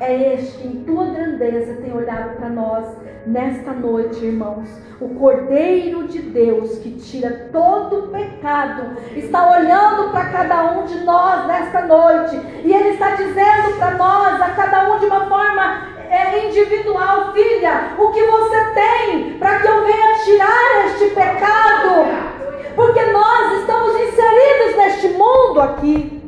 É 0.00 0.34
este 0.34 0.58
que, 0.58 0.68
em 0.68 0.84
tua 0.84 1.06
grandeza, 1.06 1.80
tem 1.80 1.94
olhado 1.94 2.36
para 2.36 2.48
nós 2.48 2.86
nesta 3.26 3.72
noite, 3.72 4.24
irmãos. 4.24 4.68
O 5.00 5.10
Cordeiro 5.10 6.08
de 6.08 6.20
Deus 6.20 6.78
que 6.78 6.92
tira 6.92 7.48
todo 7.52 8.06
o 8.06 8.08
pecado 8.08 8.96
está 9.14 9.50
olhando 9.58 10.10
para 10.10 10.30
cada 10.30 10.72
um 10.72 10.86
de 10.86 11.04
nós 11.04 11.46
nesta 11.46 11.82
noite 11.82 12.40
e 12.64 12.72
Ele 12.72 12.90
está 12.90 13.14
dizendo 13.14 13.76
para 13.78 13.92
nós, 13.92 14.40
a 14.40 14.50
cada 14.50 14.92
um 14.92 14.98
de 14.98 15.06
uma 15.06 15.26
forma 15.26 15.92
é 16.10 16.46
individual, 16.46 17.32
filha, 17.32 17.94
o 17.98 18.08
que 18.10 18.22
você 18.22 18.64
tem 18.74 19.38
para 19.38 19.60
que 19.60 19.66
eu 19.66 19.84
venha 19.84 20.18
tirar 20.24 20.86
este 20.86 21.06
pecado 21.14 22.41
porque 22.74 23.02
nós 23.06 23.60
estamos 23.60 23.94
inseridos 23.94 24.76
neste 24.76 25.08
mundo 25.08 25.60
aqui. 25.60 26.22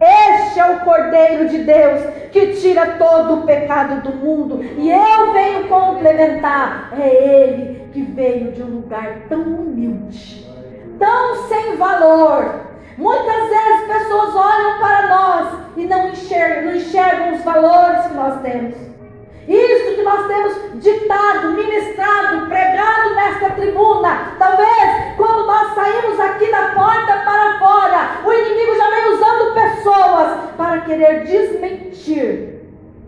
Este 0.00 0.58
é 0.60 0.64
o 0.64 0.80
Cordeiro 0.80 1.48
de 1.48 1.58
Deus 1.58 2.00
que 2.32 2.54
tira 2.54 2.96
todo 2.98 3.34
o 3.34 3.42
pecado 3.42 4.02
do 4.02 4.16
mundo. 4.16 4.62
E 4.62 4.90
eu 4.90 5.32
venho 5.32 5.68
complementar. 5.68 6.90
É 6.98 7.08
Ele 7.08 7.88
que 7.92 8.02
veio 8.02 8.52
de 8.52 8.62
um 8.62 8.76
lugar 8.76 9.22
tão 9.28 9.42
humilde, 9.42 10.46
tão 10.98 11.48
sem 11.48 11.76
valor. 11.76 12.60
Muitas 12.96 13.48
vezes 13.48 13.86
pessoas 13.88 14.34
olham 14.34 14.78
para 14.78 15.08
nós 15.08 15.58
e 15.76 15.84
não 15.84 16.08
enxergam, 16.08 16.64
não 16.64 16.76
enxergam 16.76 17.34
os 17.34 17.42
valores 17.42 18.06
que 18.06 18.14
nós 18.14 18.40
temos. 18.42 18.89
Isto 19.50 19.96
que 19.96 20.02
nós 20.02 20.28
temos 20.28 20.80
ditado, 20.80 21.54
ministrado, 21.54 22.46
pregado 22.46 23.16
nesta 23.16 23.50
tribuna. 23.50 24.36
Talvez 24.38 25.16
quando 25.16 25.44
nós 25.44 25.74
saímos 25.74 26.20
aqui 26.20 26.52
da 26.52 26.68
porta 26.68 27.24
para 27.24 27.58
fora, 27.58 28.24
o 28.24 28.32
inimigo 28.32 28.76
já 28.76 28.90
vem 28.90 29.12
usando 29.12 29.54
pessoas 29.54 30.50
para 30.56 30.82
querer 30.82 31.24
desmentir, 31.24 32.60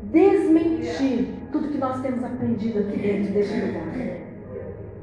desmentir 0.02 1.28
tudo 1.52 1.68
que 1.68 1.78
nós 1.78 2.00
temos 2.00 2.24
aprendido 2.24 2.80
aqui 2.80 2.98
dentro 2.98 3.32
deste 3.34 3.60
lugar. 3.60 3.84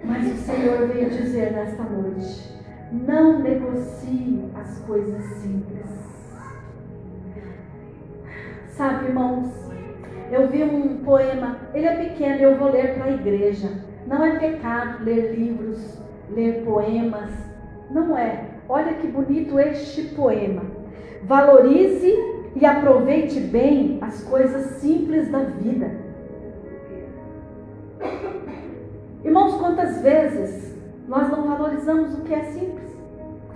Mas 0.04 0.34
o 0.34 0.36
Senhor 0.36 0.88
veio 0.90 1.10
dizer 1.10 1.54
nesta 1.54 1.84
noite: 1.84 2.60
não 2.92 3.40
negocie 3.40 4.44
as 4.60 4.80
coisas 4.80 5.24
simples. 5.42 5.88
Sabe, 8.68 9.06
irmãos, 9.06 9.69
eu 10.32 10.48
vi 10.48 10.64
um 10.64 10.98
poema, 10.98 11.58
ele 11.74 11.86
é 11.86 11.96
pequeno, 11.96 12.42
eu 12.42 12.56
vou 12.58 12.72
ler 12.72 12.96
para 12.96 13.06
a 13.06 13.12
igreja. 13.12 13.68
Não 14.06 14.24
é 14.24 14.38
pecado 14.38 15.04
ler 15.04 15.36
livros, 15.36 16.00
ler 16.30 16.64
poemas. 16.64 17.32
Não 17.90 18.18
é. 18.18 18.46
Olha 18.68 18.94
que 18.94 19.08
bonito 19.08 19.60
este 19.60 20.04
poema. 20.16 20.64
Valorize 21.24 22.14
e 22.56 22.66
aproveite 22.66 23.40
bem 23.40 23.98
as 24.02 24.24
coisas 24.24 24.66
simples 24.78 25.32
da 25.32 25.40
vida. 25.40 25.92
Irmãos, 29.24 29.56
quantas 29.56 30.02
vezes 30.02 30.78
nós 31.08 31.30
não 31.30 31.48
valorizamos 31.48 32.18
o 32.18 32.22
que 32.22 32.34
é 32.34 32.44
simples? 32.44 32.90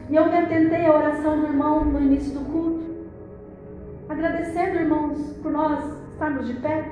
E 0.10 0.15
eu 0.15 0.25
me 0.25 0.38
atentei 0.38 0.86
à 0.86 0.96
oração 0.96 1.39
do 1.39 1.48
irmão 1.48 1.86
no 1.86 2.01
início 2.01 2.38
do 2.38 2.46
culto, 2.51 2.84
agradecendo, 4.10 4.80
irmãos, 4.80 5.18
por 5.42 5.51
nós 5.51 6.02
estarmos 6.24 6.48
de 6.48 6.53
pé, 6.53 6.89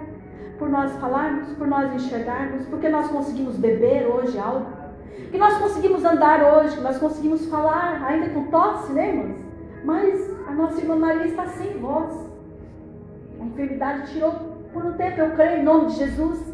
por 0.60 0.70
nós 0.70 0.92
falarmos, 0.98 1.54
por 1.54 1.66
nós 1.66 1.94
enxergarmos, 1.94 2.66
porque 2.68 2.90
nós 2.90 3.08
conseguimos 3.08 3.56
beber 3.56 4.08
hoje 4.08 4.38
algo, 4.38 4.66
que 5.32 5.38
nós 5.38 5.58
conseguimos 5.58 6.04
andar 6.04 6.44
hoje, 6.44 6.76
que 6.76 6.84
nós 6.84 6.98
conseguimos 6.98 7.46
falar, 7.46 8.04
ainda 8.04 8.30
com 8.30 8.48
tosse, 8.48 8.92
né, 8.92 9.10
irmãos? 9.10 9.38
Mas 9.86 10.30
a 10.48 10.52
nossa 10.52 10.82
irmã 10.82 10.98
Maria 10.98 11.26
está 11.26 11.46
sem 11.48 11.80
voz. 11.80 12.14
A 13.40 13.46
enfermidade 13.46 14.12
tirou 14.12 14.34
por 14.74 14.86
um 14.86 14.94
tempo, 14.94 15.22
eu 15.22 15.32
creio, 15.32 15.62
em 15.62 15.64
nome 15.64 15.88
de 15.88 15.96
Jesus. 15.96 16.54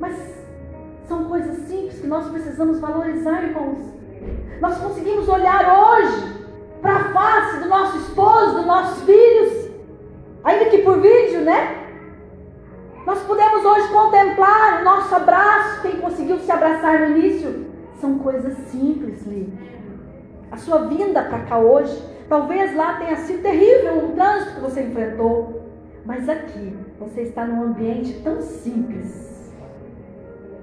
Mas 0.00 0.44
são 1.06 1.24
coisas 1.24 1.56
simples 1.68 2.00
que 2.00 2.06
nós 2.06 2.28
precisamos 2.28 2.80
valorizar, 2.80 3.44
irmãos. 3.44 3.78
Nós 4.60 4.76
conseguimos 4.78 5.28
olhar 5.28 5.62
hoje 5.78 6.40
para 6.82 6.96
a 6.96 7.04
face 7.12 7.60
do 7.60 7.68
nosso 7.68 7.96
esposo, 7.98 8.56
dos 8.56 8.66
nossos 8.66 9.02
filhos, 9.04 9.59
ainda 10.44 10.66
que 10.66 10.78
por 10.78 11.00
vídeo, 11.00 11.40
né? 11.42 11.76
Nós 13.06 13.20
podemos 13.22 13.64
hoje 13.64 13.88
contemplar 13.88 14.80
o 14.80 14.84
nosso 14.84 15.14
abraço, 15.14 15.82
quem 15.82 16.00
conseguiu 16.00 16.38
se 16.38 16.50
abraçar 16.50 17.00
no 17.00 17.16
início. 17.16 17.66
São 18.00 18.18
coisas 18.18 18.56
simples, 18.68 19.26
Li. 19.26 19.52
A 20.50 20.56
sua 20.56 20.86
vinda 20.86 21.22
para 21.22 21.40
cá 21.40 21.58
hoje, 21.58 22.02
talvez 22.28 22.74
lá 22.74 22.94
tenha 22.94 23.16
sido 23.16 23.42
terrível 23.42 24.04
o 24.04 24.12
trânsito 24.12 24.54
que 24.54 24.60
você 24.60 24.82
enfrentou, 24.82 25.62
mas 26.04 26.28
aqui 26.28 26.76
você 26.98 27.22
está 27.22 27.44
num 27.44 27.62
ambiente 27.62 28.20
tão 28.22 28.40
simples 28.40 29.30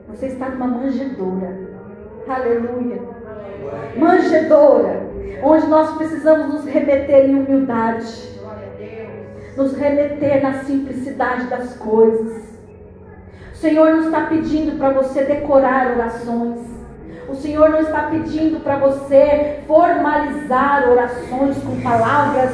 você 0.08 0.28
está 0.28 0.50
numa 0.50 0.68
manjedoura. 0.68 1.68
Aleluia. 2.28 3.02
Manjedoura. 3.98 5.06
Onde 5.44 5.68
nós 5.68 5.98
precisamos 5.98 6.54
nos 6.54 6.66
remeter 6.66 7.30
em 7.30 7.36
humildade. 7.36 8.37
Nos 9.58 9.76
remeter 9.76 10.42
na 10.42 10.64
simplicidade 10.64 11.48
das 11.48 11.76
coisas. 11.78 12.44
O 13.52 13.56
Senhor 13.58 13.90
não 13.90 14.04
está 14.04 14.28
pedindo 14.28 14.78
para 14.78 14.92
você 14.92 15.24
decorar 15.24 15.94
orações. 15.94 16.60
O 17.28 17.36
Senhor 17.36 17.70
não 17.70 17.80
está 17.80 18.04
pedindo 18.04 18.64
para 18.64 18.78
você 18.78 19.62
formalizar 19.66 20.88
orações 20.90 21.58
com 21.58 21.82
palavras, 21.82 22.52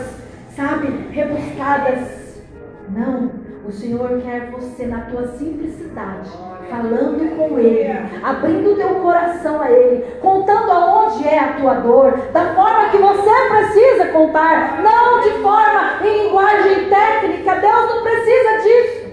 sabe, 0.55 0.87
rebuscadas. 1.11 2.41
Não. 2.89 3.42
O 3.65 3.71
Senhor 3.71 4.21
quer 4.21 4.51
você 4.51 4.85
na 4.85 5.01
tua 5.01 5.25
simplicidade, 5.25 6.29
falando 6.69 7.37
com 7.37 7.57
Ele, 7.57 7.87
abrindo 8.21 8.71
o 8.71 8.75
teu 8.75 8.95
coração 8.95 9.61
a 9.61 9.71
Ele, 9.71 10.03
contando 10.21 10.69
aonde 10.69 11.25
é 11.25 11.39
a 11.39 11.53
tua 11.53 11.75
dor, 11.75 12.11
da 12.33 12.53
forma 12.53 12.89
que 12.89 12.97
você 12.97 13.29
precisa 13.49 14.07
contar, 14.11 14.81
não 14.81 15.21
de 15.21 15.29
forma 15.41 16.05
em 16.05 16.25
linguagem 16.25 16.89
técnica. 16.89 17.55
Deus 17.55 17.95
não 17.95 18.03
precisa 18.03 18.63
disso. 18.63 19.03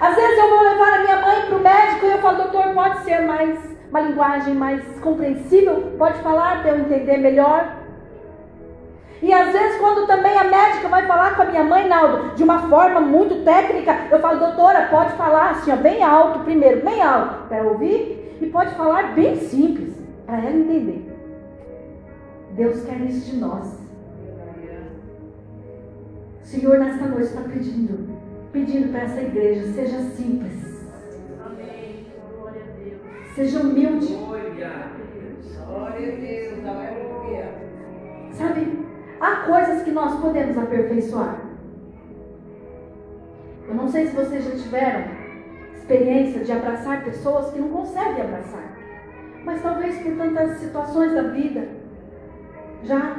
Às 0.00 0.16
vezes 0.16 0.38
eu 0.38 0.48
vou 0.48 0.62
levar 0.62 0.94
a 0.94 1.02
minha 1.02 1.20
mãe 1.20 1.46
para 1.46 1.56
o 1.56 1.60
médico 1.60 2.06
e 2.06 2.10
eu 2.12 2.18
falo, 2.18 2.36
doutor, 2.44 2.74
pode 2.74 3.04
ser 3.04 3.20
mais 3.20 3.58
uma 3.90 4.00
linguagem 4.00 4.54
mais 4.54 4.82
compreensível? 5.00 5.92
Pode 5.98 6.18
falar 6.22 6.62
para 6.62 6.70
eu 6.70 6.80
entender 6.80 7.18
melhor? 7.18 7.83
E 9.24 9.32
às 9.32 9.54
vezes, 9.54 9.80
quando 9.80 10.06
também 10.06 10.36
a 10.36 10.44
médica 10.44 10.86
vai 10.86 11.06
falar 11.06 11.34
com 11.34 11.40
a 11.40 11.46
minha 11.46 11.64
mãe, 11.64 11.88
Naldo, 11.88 12.34
de 12.34 12.44
uma 12.44 12.68
forma 12.68 13.00
muito 13.00 13.42
técnica, 13.42 14.08
eu 14.10 14.20
falo, 14.20 14.38
doutora, 14.38 14.88
pode 14.90 15.12
falar 15.12 15.52
assim, 15.52 15.72
ó, 15.72 15.76
bem 15.76 16.02
alto 16.02 16.40
primeiro, 16.40 16.84
bem 16.84 17.00
alto, 17.00 17.48
para 17.48 17.62
ouvir, 17.62 18.36
e 18.38 18.46
pode 18.48 18.74
falar 18.74 19.14
bem 19.14 19.36
simples, 19.36 19.94
para 20.26 20.40
ela 20.40 20.50
entender. 20.50 21.10
Deus 22.50 22.84
quer 22.84 23.00
isso 23.00 23.30
de 23.30 23.38
nós. 23.38 23.66
O 26.42 26.46
Senhor, 26.46 26.78
nesta 26.78 27.06
noite, 27.06 27.28
está 27.28 27.40
pedindo, 27.40 28.06
pedindo 28.52 28.92
para 28.92 29.04
essa 29.04 29.22
igreja, 29.22 29.72
seja 29.72 30.00
simples. 30.00 30.86
Amém. 31.46 32.08
Glória 32.38 32.60
a 32.60 32.78
Deus. 32.78 33.00
Seja 33.34 33.60
humilde. 33.60 34.23
Há 39.24 39.36
coisas 39.36 39.82
que 39.82 39.90
nós 39.90 40.20
podemos 40.20 40.58
aperfeiçoar. 40.58 41.36
Eu 43.66 43.74
não 43.74 43.88
sei 43.88 44.06
se 44.06 44.14
vocês 44.14 44.44
já 44.44 44.50
tiveram 44.50 45.04
experiência 45.74 46.44
de 46.44 46.52
abraçar 46.52 47.02
pessoas 47.02 47.50
que 47.50 47.58
não 47.58 47.70
conseguem 47.70 48.20
abraçar. 48.20 48.76
Mas 49.42 49.62
talvez 49.62 49.96
por 50.02 50.14
tantas 50.18 50.58
situações 50.58 51.14
da 51.14 51.22
vida, 51.22 51.66
já, 52.82 53.16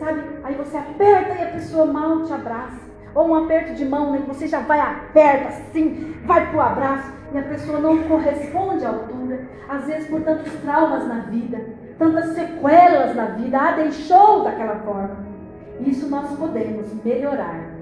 sabe? 0.00 0.24
Aí 0.42 0.56
você 0.56 0.76
aperta 0.76 1.32
e 1.34 1.42
a 1.44 1.52
pessoa 1.52 1.86
mal 1.86 2.24
te 2.24 2.32
abraça. 2.32 2.88
Ou 3.14 3.28
um 3.28 3.34
aperto 3.36 3.74
de 3.74 3.84
mão, 3.84 4.10
né? 4.10 4.24
Você 4.26 4.48
já 4.48 4.58
vai, 4.58 4.80
aperta 4.80 5.50
assim, 5.50 6.16
vai 6.24 6.50
pro 6.50 6.60
abraço 6.60 7.12
e 7.32 7.38
a 7.38 7.42
pessoa 7.42 7.78
não 7.78 8.02
corresponde 8.08 8.84
à 8.84 8.88
altura. 8.88 9.46
Às 9.68 9.84
vezes 9.84 10.08
por 10.08 10.20
tantos 10.22 10.52
traumas 10.54 11.06
na 11.06 11.20
vida, 11.20 11.64
tantas 11.96 12.30
sequelas 12.30 13.14
na 13.14 13.26
vida, 13.26 13.56
ah, 13.56 13.72
deixou 13.76 14.42
daquela 14.42 14.80
forma. 14.80 15.27
Isso 15.80 16.08
nós 16.08 16.30
podemos 16.36 16.86
melhorar. 17.04 17.78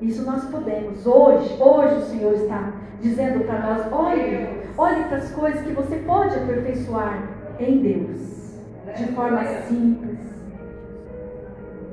Isso 0.00 0.24
nós 0.24 0.44
podemos. 0.46 1.06
Hoje, 1.06 1.56
hoje 1.60 1.94
o 1.96 2.02
Senhor 2.02 2.34
está 2.34 2.72
dizendo 3.00 3.44
para 3.44 3.58
nós: 3.58 3.92
olhe, 3.92 4.48
olhe 4.76 5.04
para 5.04 5.18
as 5.18 5.30
coisas 5.32 5.62
que 5.62 5.72
você 5.72 5.96
pode 5.96 6.34
aperfeiçoar 6.36 7.28
em 7.58 7.78
Deus, 7.78 8.54
de 8.96 9.12
forma 9.12 9.44
simples. 9.68 10.18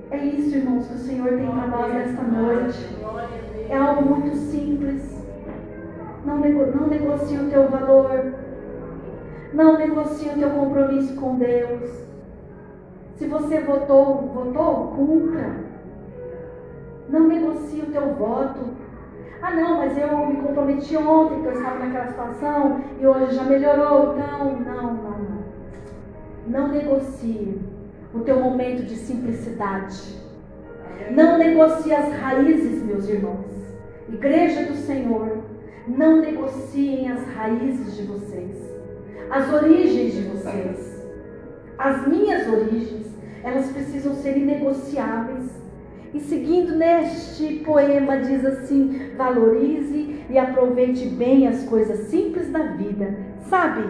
É 0.09 0.17
isso, 0.17 0.55
irmãos, 0.55 0.87
que 0.87 0.95
o 0.95 0.99
Senhor 0.99 1.29
tem 1.29 1.51
para 1.51 1.67
nós 1.67 1.93
nesta 1.93 2.23
noite. 2.23 2.79
É 3.69 3.75
algo 3.75 4.09
muito 4.09 4.35
simples. 4.37 5.17
Não, 6.25 6.39
nego, 6.39 6.65
não 6.67 6.87
negocie 6.87 7.37
o 7.37 7.49
teu 7.49 7.67
valor. 7.69 8.33
Não 9.53 9.77
negocie 9.77 10.29
o 10.29 10.37
teu 10.37 10.49
compromisso 10.51 11.13
com 11.15 11.35
Deus. 11.35 12.06
Se 13.17 13.25
você 13.25 13.61
votou, 13.61 14.31
votou, 14.33 14.93
cumpra. 14.95 15.55
Não 17.09 17.27
negocie 17.27 17.81
o 17.81 17.91
teu 17.91 18.13
voto. 18.13 18.59
Ah, 19.41 19.51
não, 19.51 19.77
mas 19.77 19.97
eu 19.97 20.25
me 20.27 20.35
comprometi 20.37 20.95
ontem 20.95 21.41
que 21.41 21.47
eu 21.47 21.53
estava 21.53 21.79
naquela 21.79 22.07
situação 22.07 22.81
e 22.99 23.07
hoje 23.07 23.35
já 23.35 23.43
melhorou. 23.43 24.15
Então, 24.15 24.59
não, 24.59 24.93
não, 24.93 25.19
não. 25.19 25.47
Não 26.47 26.67
negocie 26.69 27.59
o 28.13 28.19
teu 28.19 28.39
momento 28.39 28.83
de 28.85 28.95
simplicidade. 28.95 30.15
Não 31.11 31.37
negocie 31.37 31.93
as 31.93 32.13
raízes, 32.13 32.83
meus 32.83 33.07
irmãos. 33.09 33.45
Igreja 34.09 34.63
do 34.63 34.75
Senhor, 34.75 35.39
não 35.87 36.21
negociem 36.21 37.11
as 37.11 37.23
raízes 37.33 37.95
de 37.95 38.03
vocês, 38.03 38.57
as 39.29 39.51
origens 39.51 40.13
de 40.13 40.21
vocês, 40.23 41.05
as 41.77 42.07
minhas 42.07 42.47
origens 42.47 43.06
elas 43.43 43.71
precisam 43.71 44.15
ser 44.15 44.37
inegociáveis. 44.37 45.49
E 46.13 46.19
seguindo 46.19 46.75
neste 46.75 47.61
poema, 47.65 48.17
diz 48.17 48.45
assim: 48.45 49.11
valorize 49.17 50.23
e 50.29 50.37
aproveite 50.37 51.07
bem 51.07 51.47
as 51.47 51.63
coisas 51.63 52.07
simples 52.07 52.49
da 52.49 52.63
vida. 52.63 53.15
Sabe, 53.49 53.83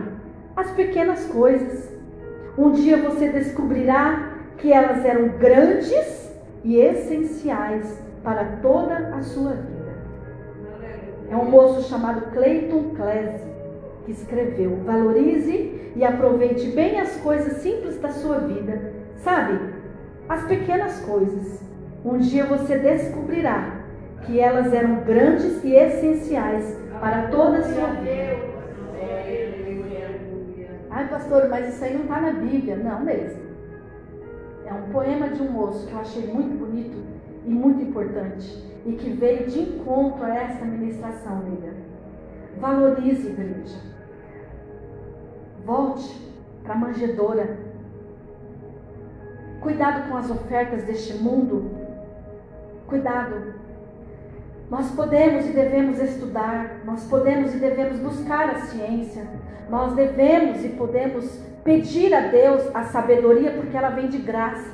as 0.55 0.71
pequenas 0.71 1.25
coisas. 1.25 1.95
Um 2.57 2.71
dia 2.71 2.97
você 2.97 3.29
descobrirá 3.29 4.33
que 4.57 4.73
elas 4.73 5.05
eram 5.05 5.29
grandes 5.37 6.31
e 6.63 6.77
essenciais 6.77 8.01
para 8.23 8.43
toda 8.61 9.15
a 9.15 9.21
sua 9.21 9.51
vida. 9.51 9.97
É 11.29 11.35
um 11.35 11.45
moço 11.45 11.87
chamado 11.87 12.31
Clayton 12.31 12.95
Klese 12.95 13.45
que 14.05 14.11
escreveu: 14.11 14.77
valorize 14.85 15.91
e 15.95 16.03
aproveite 16.03 16.67
bem 16.71 16.99
as 16.99 17.17
coisas 17.17 17.57
simples 17.57 17.99
da 17.99 18.09
sua 18.09 18.39
vida. 18.39 18.96
Sabe, 19.17 19.59
as 20.29 20.43
pequenas 20.45 20.99
coisas. 21.01 21.61
Um 22.03 22.17
dia 22.17 22.45
você 22.45 22.77
descobrirá 22.77 23.81
que 24.25 24.39
elas 24.39 24.73
eram 24.73 25.01
grandes 25.03 25.63
e 25.63 25.73
essenciais 25.73 26.77
para 26.99 27.27
toda 27.27 27.57
a 27.57 27.63
sua 27.63 27.87
vida. 27.87 28.47
Ai, 30.89 31.07
pastor, 31.09 31.47
mas 31.49 31.73
isso 31.73 31.83
aí 31.83 31.93
não 31.93 32.03
está 32.03 32.21
na 32.21 32.31
Bíblia. 32.31 32.75
Não 32.77 33.01
mesmo. 33.01 33.41
É 34.65 34.73
um 34.73 34.91
poema 34.91 35.29
de 35.29 35.41
um 35.41 35.51
moço 35.51 35.87
que 35.87 35.93
eu 35.93 35.99
achei 35.99 36.27
muito 36.27 36.57
bonito 36.57 36.97
e 37.45 37.49
muito 37.49 37.81
importante 37.83 38.65
e 38.85 38.93
que 38.93 39.09
veio 39.11 39.47
de 39.47 39.59
encontro 39.59 40.23
a 40.23 40.35
esta 40.35 40.65
ministração, 40.65 41.43
Lívia. 41.43 41.73
Valorize, 42.59 43.27
igreja. 43.27 43.77
Volte 45.63 46.33
para 46.63 46.73
a 46.73 46.77
manjedora. 46.77 47.66
Cuidado 49.67 50.07
com 50.07 50.15
as 50.15 50.31
ofertas 50.31 50.83
deste 50.83 51.15
mundo. 51.15 51.69
Cuidado. 52.87 53.53
Nós 54.69 54.89
podemos 54.91 55.45
e 55.45 55.49
devemos 55.49 55.99
estudar, 55.99 56.85
nós 56.85 57.03
podemos 57.03 57.53
e 57.53 57.57
devemos 57.57 57.99
buscar 57.99 58.49
a 58.49 58.59
ciência, 58.61 59.27
nós 59.69 59.93
devemos 59.93 60.63
e 60.63 60.69
podemos 60.69 61.25
pedir 61.65 62.13
a 62.13 62.29
Deus 62.29 62.73
a 62.73 62.85
sabedoria, 62.85 63.51
porque 63.51 63.75
ela 63.75 63.89
vem 63.89 64.07
de 64.07 64.19
graça. 64.19 64.71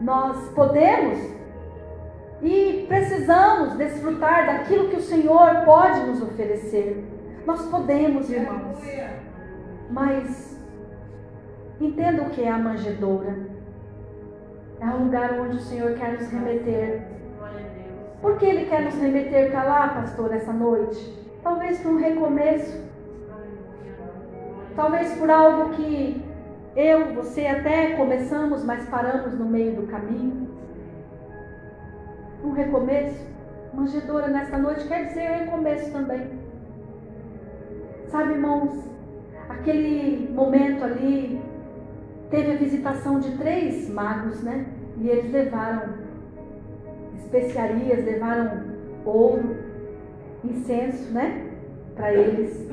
Nós 0.00 0.48
podemos 0.56 1.20
e 2.42 2.84
precisamos 2.88 3.74
desfrutar 3.76 4.44
daquilo 4.44 4.88
que 4.88 4.96
o 4.96 5.02
Senhor 5.02 5.64
pode 5.64 6.00
nos 6.00 6.20
oferecer. 6.20 7.04
Nós 7.46 7.64
podemos, 7.66 8.28
irmãos. 8.28 8.80
Mas 9.88 10.60
entenda 11.80 12.24
o 12.24 12.30
que 12.30 12.42
é 12.42 12.50
a 12.50 12.58
manjedoura. 12.58 13.47
É 14.80 14.86
um 14.86 15.04
lugar 15.04 15.40
onde 15.40 15.56
o 15.56 15.60
Senhor 15.60 15.94
quer 15.94 16.12
nos 16.12 16.30
remeter. 16.30 17.02
Por 18.20 18.36
que 18.38 18.46
Ele 18.46 18.66
quer 18.66 18.82
nos 18.82 18.94
remeter 18.94 19.50
para 19.50 19.64
lá, 19.64 19.88
pastor, 19.88 20.32
essa 20.32 20.52
noite? 20.52 21.18
Talvez 21.42 21.80
para 21.80 21.90
um 21.90 21.98
recomeço. 21.98 22.88
Talvez 24.76 25.12
por 25.18 25.30
algo 25.30 25.70
que 25.70 26.22
eu, 26.76 27.14
você 27.14 27.46
até 27.46 27.94
começamos, 27.94 28.64
mas 28.64 28.88
paramos 28.88 29.34
no 29.36 29.44
meio 29.44 29.74
do 29.74 29.86
caminho. 29.88 30.48
Um 32.44 32.52
recomeço. 32.52 33.26
Manjedora 33.74 34.28
nesta 34.28 34.56
noite 34.58 34.86
quer 34.86 35.06
dizer 35.06 35.28
recomeço 35.28 35.92
também. 35.92 36.30
Sabe, 38.06 38.32
irmãos, 38.34 38.88
aquele 39.48 40.30
momento 40.32 40.84
ali 40.84 41.42
teve 42.30 42.52
a 42.52 42.56
visitação 42.56 43.20
de 43.20 43.36
três 43.38 43.88
magos, 43.88 44.42
né? 44.42 44.66
E 44.98 45.08
eles 45.08 45.32
levaram 45.32 45.94
especiarias, 47.16 48.04
levaram 48.04 48.62
ouro, 49.04 49.56
incenso, 50.44 51.12
né? 51.12 51.46
Para 51.94 52.12
eles. 52.14 52.68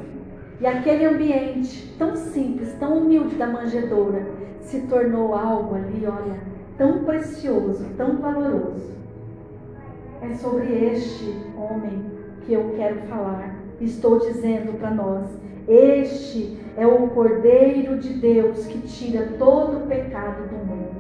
E 0.60 0.66
aquele 0.66 1.06
ambiente 1.06 1.96
tão 1.98 2.16
simples, 2.16 2.74
tão 2.80 3.00
humilde 3.00 3.36
da 3.36 3.48
manjedoura 3.48 4.26
se 4.62 4.82
tornou 4.88 5.36
algo 5.36 5.76
ali, 5.76 6.06
olha, 6.06 6.40
tão 6.78 7.04
precioso, 7.04 7.86
tão 7.98 8.18
valoroso. 8.18 8.94
É 10.22 10.34
sobre 10.34 10.74
este 10.92 11.36
homem 11.58 12.06
que 12.46 12.54
eu 12.54 12.74
quero 12.76 13.02
falar. 13.08 13.56
Estou 13.80 14.20
dizendo 14.20 14.78
para 14.80 14.92
nós: 14.92 15.28
este 15.68 16.60
é 16.78 16.86
o 16.86 17.08
Cordeiro 17.08 17.98
de 17.98 18.10
Deus 18.10 18.68
que 18.68 18.80
tira 18.88 19.30
todo 19.40 19.78
o 19.78 19.88
pecado 19.88 20.48
do 20.48 20.58
mundo. 20.58 20.96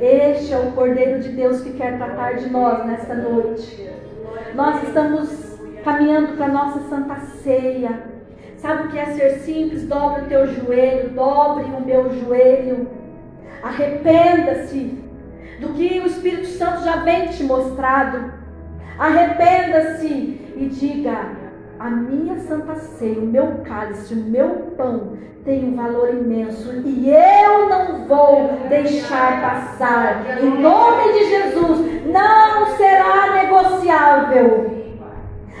Este 0.00 0.52
é 0.52 0.58
o 0.58 0.72
Cordeiro 0.72 1.20
de 1.20 1.30
Deus 1.30 1.60
que 1.60 1.72
quer 1.72 1.96
tratar 1.96 2.36
de 2.36 2.48
nós 2.50 2.86
nesta 2.86 3.14
noite. 3.14 3.90
Nós 4.54 4.82
estamos 4.84 5.58
caminhando 5.84 6.36
para 6.36 6.46
a 6.46 6.52
nossa 6.52 6.80
santa 6.88 7.16
ceia. 7.42 8.04
Sabe 8.56 8.86
o 8.86 8.90
que 8.90 8.98
é 8.98 9.06
ser 9.06 9.30
simples? 9.40 9.88
Dobre 9.88 10.22
o 10.22 10.28
teu 10.28 10.46
joelho, 10.46 11.10
dobre 11.10 11.64
o 11.64 11.80
meu 11.84 12.10
joelho. 12.20 12.88
Arrependa-se 13.60 14.98
do 15.60 15.70
que 15.70 16.00
o 16.00 16.06
Espírito 16.06 16.46
Santo 16.46 16.84
já 16.84 16.96
vem 16.96 17.28
te 17.28 17.42
mostrado. 17.42 18.32
Arrependa-se 18.98 20.06
e 20.56 20.68
diga: 20.70 21.41
a 21.82 21.90
minha 21.90 22.38
santa 22.38 22.76
ceia, 22.76 23.18
o 23.18 23.26
meu 23.26 23.60
cálice, 23.64 24.14
o 24.14 24.16
meu 24.16 24.48
pão 24.76 25.18
tem 25.44 25.64
um 25.64 25.74
valor 25.74 26.10
imenso 26.10 26.72
e 26.84 27.10
eu 27.10 27.68
não 27.68 28.06
vou 28.06 28.52
deixar 28.68 29.40
passar. 29.40 30.40
Em 30.40 30.60
nome 30.60 31.12
de 31.12 31.24
Jesus, 31.28 32.06
não 32.06 32.76
será 32.76 33.32
negociável. 33.42 34.70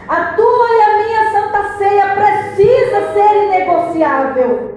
A 0.06 0.24
tua 0.34 0.68
e 0.70 0.82
a 0.82 1.04
minha 1.04 1.32
santa 1.32 1.78
ceia 1.78 2.14
precisa 2.14 3.12
ser 3.12 3.44
inegociável. 3.46 4.71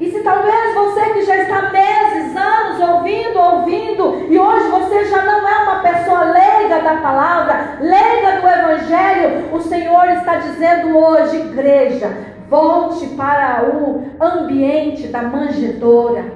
E 0.00 0.12
se 0.12 0.20
talvez 0.20 0.74
você 0.74 1.00
que 1.10 1.22
já 1.22 1.36
está 1.38 1.70
meses, 1.70 2.36
anos 2.36 2.80
ouvindo, 2.88 3.38
ouvindo, 3.38 4.26
e 4.28 4.38
hoje 4.38 4.68
você 4.68 5.06
já 5.06 5.22
não 5.24 5.48
é 5.48 5.58
uma 5.64 5.80
pessoa 5.80 6.22
leiga 6.24 6.80
da 6.80 6.96
palavra, 6.98 7.78
leiga 7.80 8.40
do 8.40 8.46
evangelho, 8.46 9.52
o 9.52 9.60
Senhor 9.60 10.08
está 10.10 10.36
dizendo 10.36 10.96
hoje, 10.96 11.38
igreja, 11.38 12.16
volte 12.48 13.08
para 13.08 13.64
o 13.64 14.04
ambiente 14.20 15.08
da 15.08 15.22
manjedoura, 15.22 16.26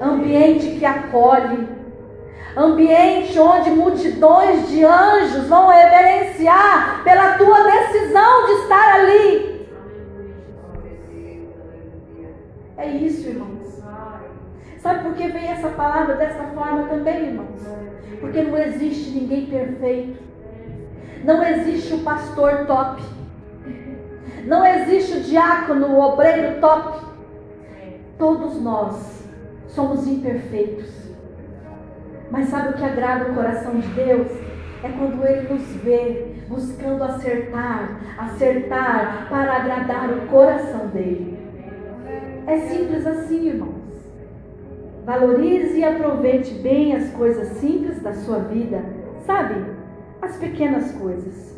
ambiente 0.00 0.78
que 0.78 0.86
acolhe, 0.86 1.68
ambiente 2.56 3.36
onde 3.40 3.70
multidões 3.70 4.68
de 4.68 4.84
anjos 4.84 5.48
vão 5.48 5.66
reverenciar 5.66 7.02
pela 7.02 7.34
tua 7.34 7.64
decisão 7.64 8.46
de 8.46 8.52
estar 8.52 8.94
ali. 8.94 9.49
É 12.80 12.88
isso, 12.88 13.28
irmãos. 13.28 13.78
Sabe 14.78 15.02
por 15.02 15.12
que 15.12 15.28
vem 15.28 15.48
essa 15.48 15.68
palavra 15.68 16.14
dessa 16.14 16.44
forma 16.44 16.84
também, 16.88 17.26
irmãos? 17.26 17.60
Porque 18.18 18.40
não 18.40 18.56
existe 18.56 19.10
ninguém 19.10 19.44
perfeito. 19.44 20.22
Não 21.22 21.44
existe 21.44 21.92
o 21.92 21.98
pastor 21.98 22.64
top. 22.66 23.02
Não 24.46 24.64
existe 24.66 25.18
o 25.18 25.20
diácono, 25.20 25.88
o 25.88 26.00
obreiro 26.00 26.58
top. 26.58 27.04
Todos 28.16 28.58
nós 28.62 29.28
somos 29.68 30.06
imperfeitos. 30.06 30.90
Mas 32.30 32.48
sabe 32.48 32.70
o 32.70 32.72
que 32.72 32.84
agrada 32.84 33.30
o 33.30 33.34
coração 33.34 33.78
de 33.78 33.88
Deus? 33.88 34.28
É 34.82 34.88
quando 34.88 35.22
Ele 35.26 35.52
nos 35.52 35.66
vê 35.82 36.36
buscando 36.48 37.04
acertar, 37.04 38.00
acertar 38.16 39.26
para 39.28 39.56
agradar 39.56 40.10
o 40.10 40.26
coração 40.28 40.86
dele. 40.86 41.29
É 42.50 42.58
simples 42.62 43.06
assim, 43.06 43.46
irmãos. 43.46 43.94
Valorize 45.04 45.78
e 45.78 45.84
aproveite 45.84 46.52
bem 46.54 46.96
as 46.96 47.08
coisas 47.10 47.46
simples 47.58 48.02
da 48.02 48.12
sua 48.12 48.40
vida, 48.40 48.82
sabe? 49.24 49.54
As 50.20 50.36
pequenas 50.36 50.90
coisas. 50.90 51.56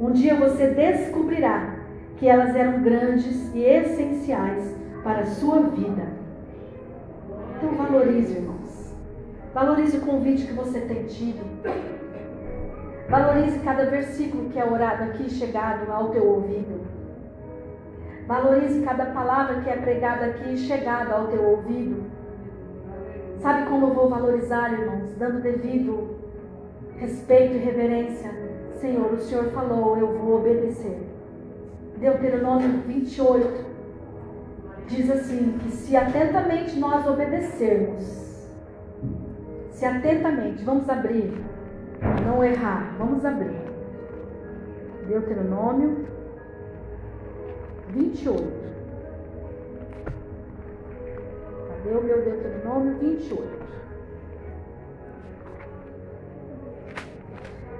Um 0.00 0.10
dia 0.10 0.34
você 0.34 0.66
descobrirá 0.66 1.76
que 2.16 2.26
elas 2.26 2.56
eram 2.56 2.82
grandes 2.82 3.54
e 3.54 3.62
essenciais 3.62 4.74
para 5.04 5.20
a 5.20 5.26
sua 5.26 5.60
vida. 5.60 6.08
Então 7.56 7.76
valorize, 7.76 8.34
irmãos. 8.34 8.92
Valorize 9.54 9.96
o 9.98 10.00
convite 10.00 10.48
que 10.48 10.54
você 10.54 10.80
tem 10.80 11.04
tido. 11.04 11.46
Valorize 13.08 13.60
cada 13.60 13.84
versículo 13.84 14.50
que 14.50 14.58
é 14.58 14.68
orado 14.68 15.04
aqui, 15.04 15.30
chegado 15.30 15.88
ao 15.92 16.10
teu 16.10 16.26
ouvido. 16.26 16.95
Valorize 18.26 18.82
cada 18.82 19.06
palavra 19.06 19.60
que 19.60 19.70
é 19.70 19.76
pregada 19.76 20.26
aqui 20.26 20.54
e 20.54 20.58
chegada 20.58 21.14
ao 21.14 21.28
teu 21.28 21.42
ouvido. 21.44 22.04
Sabe 23.40 23.68
como 23.68 23.86
eu 23.86 23.94
vou 23.94 24.08
valorizar, 24.08 24.72
irmãos? 24.72 25.14
Dando 25.16 25.40
devido 25.40 26.16
respeito 26.98 27.54
e 27.54 27.58
reverência. 27.58 28.30
Senhor, 28.80 29.12
o 29.12 29.20
Senhor 29.20 29.44
falou, 29.52 29.96
eu 29.96 30.18
vou 30.18 30.38
obedecer. 30.38 31.06
Deuteronômio 31.98 32.80
28 32.86 33.64
diz 34.88 35.10
assim: 35.10 35.58
que 35.62 35.70
se 35.70 35.96
atentamente 35.96 36.78
nós 36.78 37.06
obedecermos, 37.06 38.48
se 39.70 39.84
atentamente, 39.84 40.64
vamos 40.64 40.88
abrir, 40.88 41.32
não 42.24 42.42
errar, 42.42 42.94
vamos 42.98 43.24
abrir. 43.24 43.56
Deuteronômio 45.06 46.15
28. 47.96 48.44
Cadê 51.68 51.96
o 51.96 52.02
meu 52.02 52.22
Deuteronômio 52.22 52.98
28? 52.98 53.66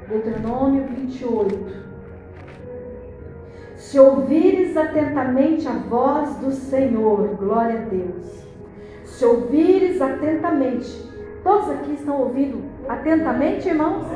Deuteronômio 0.08 0.84
28. 0.84 1.86
Se 3.76 4.00
ouvires 4.00 4.76
atentamente 4.76 5.68
a 5.68 5.72
voz 5.72 6.36
do 6.36 6.50
Senhor, 6.50 7.36
glória 7.36 7.80
a 7.80 7.84
Deus. 7.84 8.46
Se 9.04 9.24
ouvires 9.24 10.00
atentamente, 10.00 11.10
todos 11.42 11.70
aqui 11.70 11.92
estão 11.92 12.20
ouvindo 12.22 12.64
atentamente, 12.88 13.68
irmãos? 13.68 14.06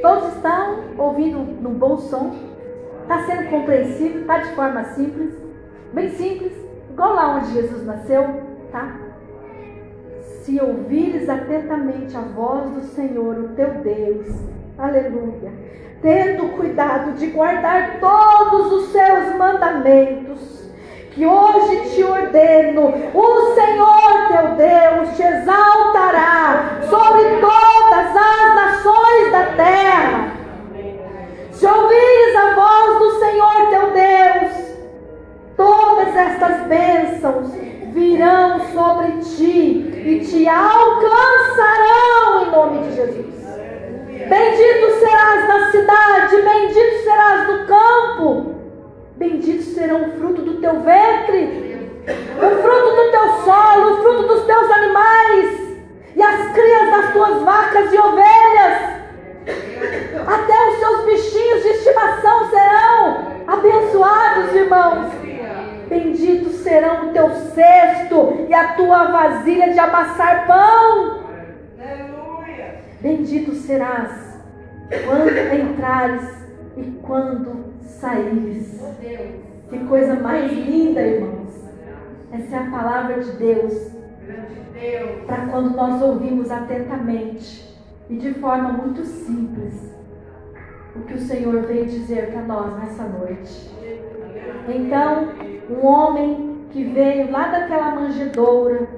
Todos 0.00 0.34
estão 0.36 0.78
ouvindo 0.96 1.38
no 1.60 1.70
bom 1.70 1.98
som? 1.98 2.49
Está 3.10 3.24
sendo 3.24 3.50
compreensível? 3.50 4.20
Está 4.20 4.38
de 4.38 4.54
forma 4.54 4.84
simples? 4.84 5.34
Bem 5.92 6.10
simples? 6.10 6.52
Igual 6.90 7.12
lá 7.12 7.34
onde 7.34 7.54
Jesus 7.54 7.84
nasceu, 7.84 8.24
tá? 8.70 8.98
Se 10.44 10.60
ouvires 10.60 11.28
atentamente 11.28 12.16
a 12.16 12.20
voz 12.20 12.70
do 12.70 12.82
Senhor, 12.82 13.36
o 13.36 13.48
teu 13.48 13.68
Deus, 13.82 14.28
aleluia, 14.78 15.50
tendo 16.00 16.56
cuidado 16.56 17.14
de 17.14 17.26
guardar 17.30 17.98
todos 17.98 18.72
os 18.74 18.92
seus 18.92 19.34
mandamentos, 19.36 20.70
que 21.10 21.26
hoje 21.26 21.90
te 21.90 22.04
ordeno, 22.04 22.94
o 23.12 23.54
Senhor 23.56 24.28
teu 24.28 24.54
Deus 24.54 25.16
te 25.16 25.22
exaltará 25.24 26.78
sobre 26.88 27.24
todas 27.40 28.16
as 28.16 28.54
nações 28.54 29.32
da 29.32 29.46
terra. 29.56 30.40
Se 31.50 31.66
ouvires 31.66 32.36
a 32.36 32.49
todas 36.10 36.16
estas 36.16 36.66
bênçãos 36.66 37.52
virão 37.92 38.60
sobre 38.72 39.18
ti 39.18 39.90
e 40.04 40.20
te 40.24 40.48
alcançarão 40.48 42.42
em 42.42 42.50
nome 42.50 42.88
de 42.88 42.96
Jesus. 42.96 43.26
Bendito 44.28 44.98
serás 45.00 45.48
na 45.48 45.70
cidade, 45.70 46.42
bendito 46.42 47.04
serás 47.04 47.48
no 47.48 47.66
campo. 47.66 48.54
Benditos 49.16 49.66
serão 49.74 50.02
o 50.02 50.12
fruto 50.12 50.42
do 50.42 50.54
teu 50.60 50.80
ventre, 50.80 51.90
o 52.36 52.62
fruto 52.62 52.96
do 52.96 53.10
teu 53.10 53.28
solo, 53.44 53.92
o 53.92 54.02
fruto 54.02 54.22
dos 54.28 54.44
teus 54.44 54.70
animais, 54.70 55.78
e 56.16 56.22
as 56.22 56.52
crias 56.52 56.90
das 56.90 57.12
tuas 57.12 57.42
vacas 57.42 57.92
e 57.92 57.98
ovelhas. 57.98 59.00
Até 60.26 60.68
os 60.68 60.78
seus 60.78 61.04
bichinhos 61.04 61.62
de 61.62 61.68
estimação 61.68 62.50
serão 62.50 63.26
abençoados, 63.46 64.54
irmãos. 64.54 65.19
Benditos 65.90 66.52
serão 66.60 67.08
o 67.08 67.12
teu 67.12 67.28
cesto 67.30 68.46
e 68.48 68.54
a 68.54 68.74
tua 68.74 69.10
vasilha 69.10 69.72
de 69.72 69.78
amassar 69.80 70.46
pão. 70.46 71.24
Bendito 73.00 73.52
serás 73.54 74.38
quando 75.04 75.30
entrares 75.52 76.28
e 76.76 76.82
quando 77.02 77.74
saíres. 77.82 78.80
Que 79.68 79.78
coisa 79.86 80.14
mais 80.14 80.52
linda, 80.52 81.02
irmãos. 81.02 81.68
Essa 82.32 82.56
é 82.56 82.58
a 82.60 82.70
palavra 82.70 83.18
de 83.18 83.32
Deus. 83.32 83.90
Para 85.26 85.46
quando 85.46 85.74
nós 85.74 86.00
ouvimos 86.00 86.52
atentamente 86.52 87.76
e 88.08 88.16
de 88.16 88.32
forma 88.34 88.72
muito 88.74 89.04
simples 89.04 89.92
o 90.94 91.00
que 91.00 91.14
o 91.14 91.20
Senhor 91.20 91.62
veio 91.62 91.86
dizer 91.86 92.30
para 92.30 92.42
nós 92.42 92.78
nessa 92.78 93.02
noite. 93.02 93.70
Então, 94.68 95.28
um 95.70 95.86
homem 95.86 96.66
que 96.70 96.84
veio 96.84 97.30
lá 97.30 97.48
daquela 97.48 97.94
manjedoura, 97.94 98.88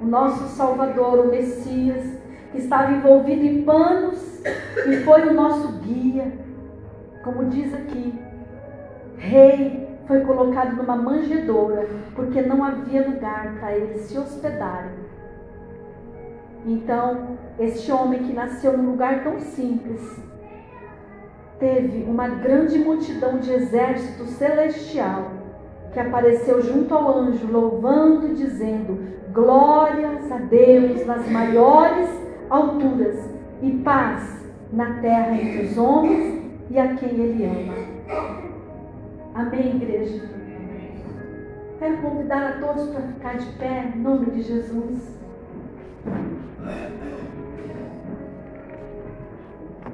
o 0.00 0.06
nosso 0.06 0.44
Salvador, 0.56 1.26
o 1.26 1.28
Messias, 1.28 2.18
que 2.50 2.58
estava 2.58 2.92
envolvido 2.92 3.44
em 3.44 3.62
panos 3.62 4.42
e 4.86 4.96
foi 5.04 5.28
o 5.28 5.34
nosso 5.34 5.68
guia, 5.78 6.32
como 7.22 7.44
diz 7.46 7.72
aqui, 7.74 8.14
rei 9.16 9.88
foi 10.06 10.22
colocado 10.22 10.76
numa 10.76 10.96
manjedoura, 10.96 11.86
porque 12.16 12.42
não 12.42 12.64
havia 12.64 13.06
lugar 13.06 13.58
para 13.60 13.76
eles 13.76 14.00
se 14.02 14.18
hospedarem. 14.18 14.90
Então, 16.66 17.38
este 17.58 17.92
homem 17.92 18.24
que 18.24 18.32
nasceu 18.32 18.76
num 18.76 18.90
lugar 18.90 19.22
tão 19.22 19.38
simples, 19.38 20.20
teve 21.60 22.04
uma 22.04 22.26
grande 22.26 22.78
multidão 22.78 23.38
de 23.38 23.52
exército 23.52 24.24
celestial 24.24 25.32
que 25.92 26.00
apareceu 26.00 26.62
junto 26.62 26.94
ao 26.94 27.18
anjo, 27.18 27.46
louvando 27.46 28.28
e 28.28 28.34
dizendo: 28.34 28.98
Glórias 29.32 30.32
a 30.32 30.38
Deus 30.38 31.06
nas 31.06 31.28
maiores 31.30 32.08
alturas 32.48 33.28
e 33.62 33.70
paz 33.84 34.44
na 34.72 35.00
terra 35.00 35.34
entre 35.34 35.66
os 35.66 35.78
homens 35.78 36.42
e 36.70 36.78
a 36.78 36.94
quem 36.94 37.10
Ele 37.10 37.44
ama. 37.44 37.74
Amém, 39.34 39.76
igreja? 39.76 40.28
Quero 41.78 41.98
convidar 41.98 42.46
a 42.46 42.52
todos 42.66 42.88
para 42.88 43.02
ficar 43.02 43.38
de 43.38 43.46
pé, 43.58 43.92
em 43.94 44.00
nome 44.00 44.26
de 44.32 44.42
Jesus. 44.42 45.18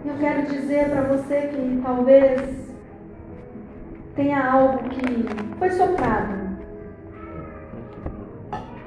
Eu 0.06 0.14
quero 0.20 0.46
dizer 0.46 0.88
para 0.88 1.02
você 1.02 1.48
que 1.48 1.80
talvez 1.82 2.72
tenha 4.14 4.52
algo 4.52 4.88
que 4.88 5.02
foi 5.58 5.70
soprado 5.70 6.56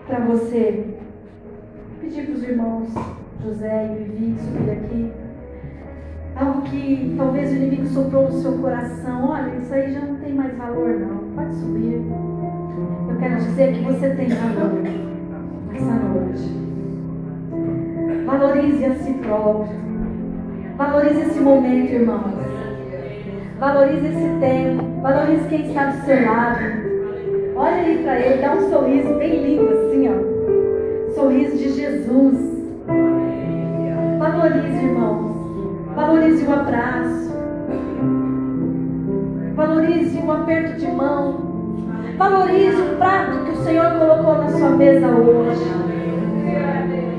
para 0.07 0.19
você. 0.21 0.95
Pedir 1.99 2.25
para 2.25 2.35
os 2.35 2.43
irmãos 2.43 2.89
José 3.43 3.85
e 3.85 4.03
Vivi 4.03 4.39
subir 4.39 4.71
aqui. 4.71 5.11
Algo 6.37 6.61
que 6.61 7.13
talvez 7.17 7.51
o 7.51 7.55
inimigo 7.55 7.85
soprou 7.87 8.23
no 8.23 8.41
seu 8.41 8.57
coração. 8.59 9.29
Olha, 9.29 9.57
isso 9.57 9.73
aí 9.73 9.91
já 9.91 9.99
não 9.99 10.15
tem 10.15 10.33
mais 10.33 10.57
valor, 10.57 10.99
não. 11.01 11.17
Pode 11.35 11.53
subir. 11.55 12.01
Eu 13.09 13.17
quero 13.19 13.35
dizer 13.35 13.73
que 13.73 13.83
você 13.83 14.15
tem 14.15 14.29
valor 14.29 14.81
nessa 15.69 15.93
noite. 15.95 16.49
Valorize 18.25 18.85
a 18.85 18.95
si 18.95 19.13
próprio. 19.15 19.89
Valorize 20.79 21.19
esse 21.19 21.39
momento, 21.41 21.91
irmãos. 21.91 22.33
Valorize 23.59 24.07
esse 24.07 24.39
tempo. 24.39 25.01
Valorize 25.01 25.49
quem 25.49 25.67
está 25.67 25.87
do 25.87 26.05
seu 26.05 26.25
lado. 26.25 26.59
Olha 27.57 27.75
aí 27.75 28.01
para 28.01 28.17
ele, 28.17 28.41
dá 28.41 28.53
um 28.53 28.69
sorriso 28.69 29.13
bem 29.15 29.43
lindo 29.43 29.73
assim, 29.73 30.07
ó. 30.07 31.15
Sorriso 31.15 31.57
de 31.57 31.69
Jesus. 31.69 32.63
Valorize, 34.19 34.85
irmãos. 34.85 35.35
Valorize 35.97 36.45
o 36.45 36.53
abraço. 36.53 37.33
Valorize 39.55 40.17
um 40.17 40.31
aperto 40.31 40.79
de 40.79 40.87
mão. 40.87 41.39
Valorize 42.17 42.81
o 42.81 42.95
prato 42.95 43.43
que 43.43 43.51
o 43.51 43.63
Senhor 43.65 43.99
colocou 43.99 44.37
na 44.37 44.47
sua 44.47 44.69
mesa 44.69 45.07
hoje. 45.07 45.98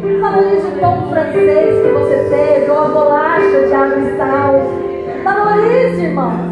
Valorize 0.01 0.67
o 0.67 0.81
pão 0.81 1.11
francês 1.11 1.83
que 1.83 1.93
você 1.93 2.17
teve, 2.31 2.71
ou 2.71 2.79
a 2.79 2.89
bolacha 2.89 3.67
de 3.67 3.75
água 3.75 3.99
e 3.99 4.17
sal. 4.17 4.55
Valorize, 5.23 6.03
irmãos. 6.03 6.51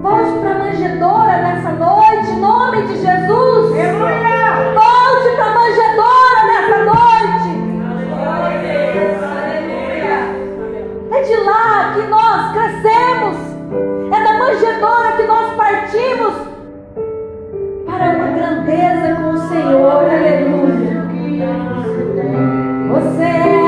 Volte 0.00 0.32
para 0.40 0.50
a 0.50 0.58
manjedoura 0.60 1.36
nessa 1.42 1.70
noite, 1.72 2.30
em 2.30 2.40
nome 2.40 2.82
de 2.86 2.94
Jesus. 2.96 3.70
Volte 4.74 5.28
para 5.36 5.44
a 5.44 5.54
manjedoura 5.54 6.40
nessa 6.46 6.78
noite. 6.84 7.50
É 11.12 11.22
de 11.22 11.36
lá 11.36 11.92
que 11.94 12.02
nós 12.08 12.52
crescemos. 12.52 13.36
É 14.10 14.24
da 14.24 14.32
manjedoura 14.38 15.12
que 15.18 15.24
nós 15.24 15.54
partimos 15.54 16.34
para 17.84 18.04
uma 18.16 18.28
grandeza 18.28 18.99
Senhor. 19.70 20.04
Aleluia. 20.04 21.06
Você 22.88 23.22
é 23.22 23.59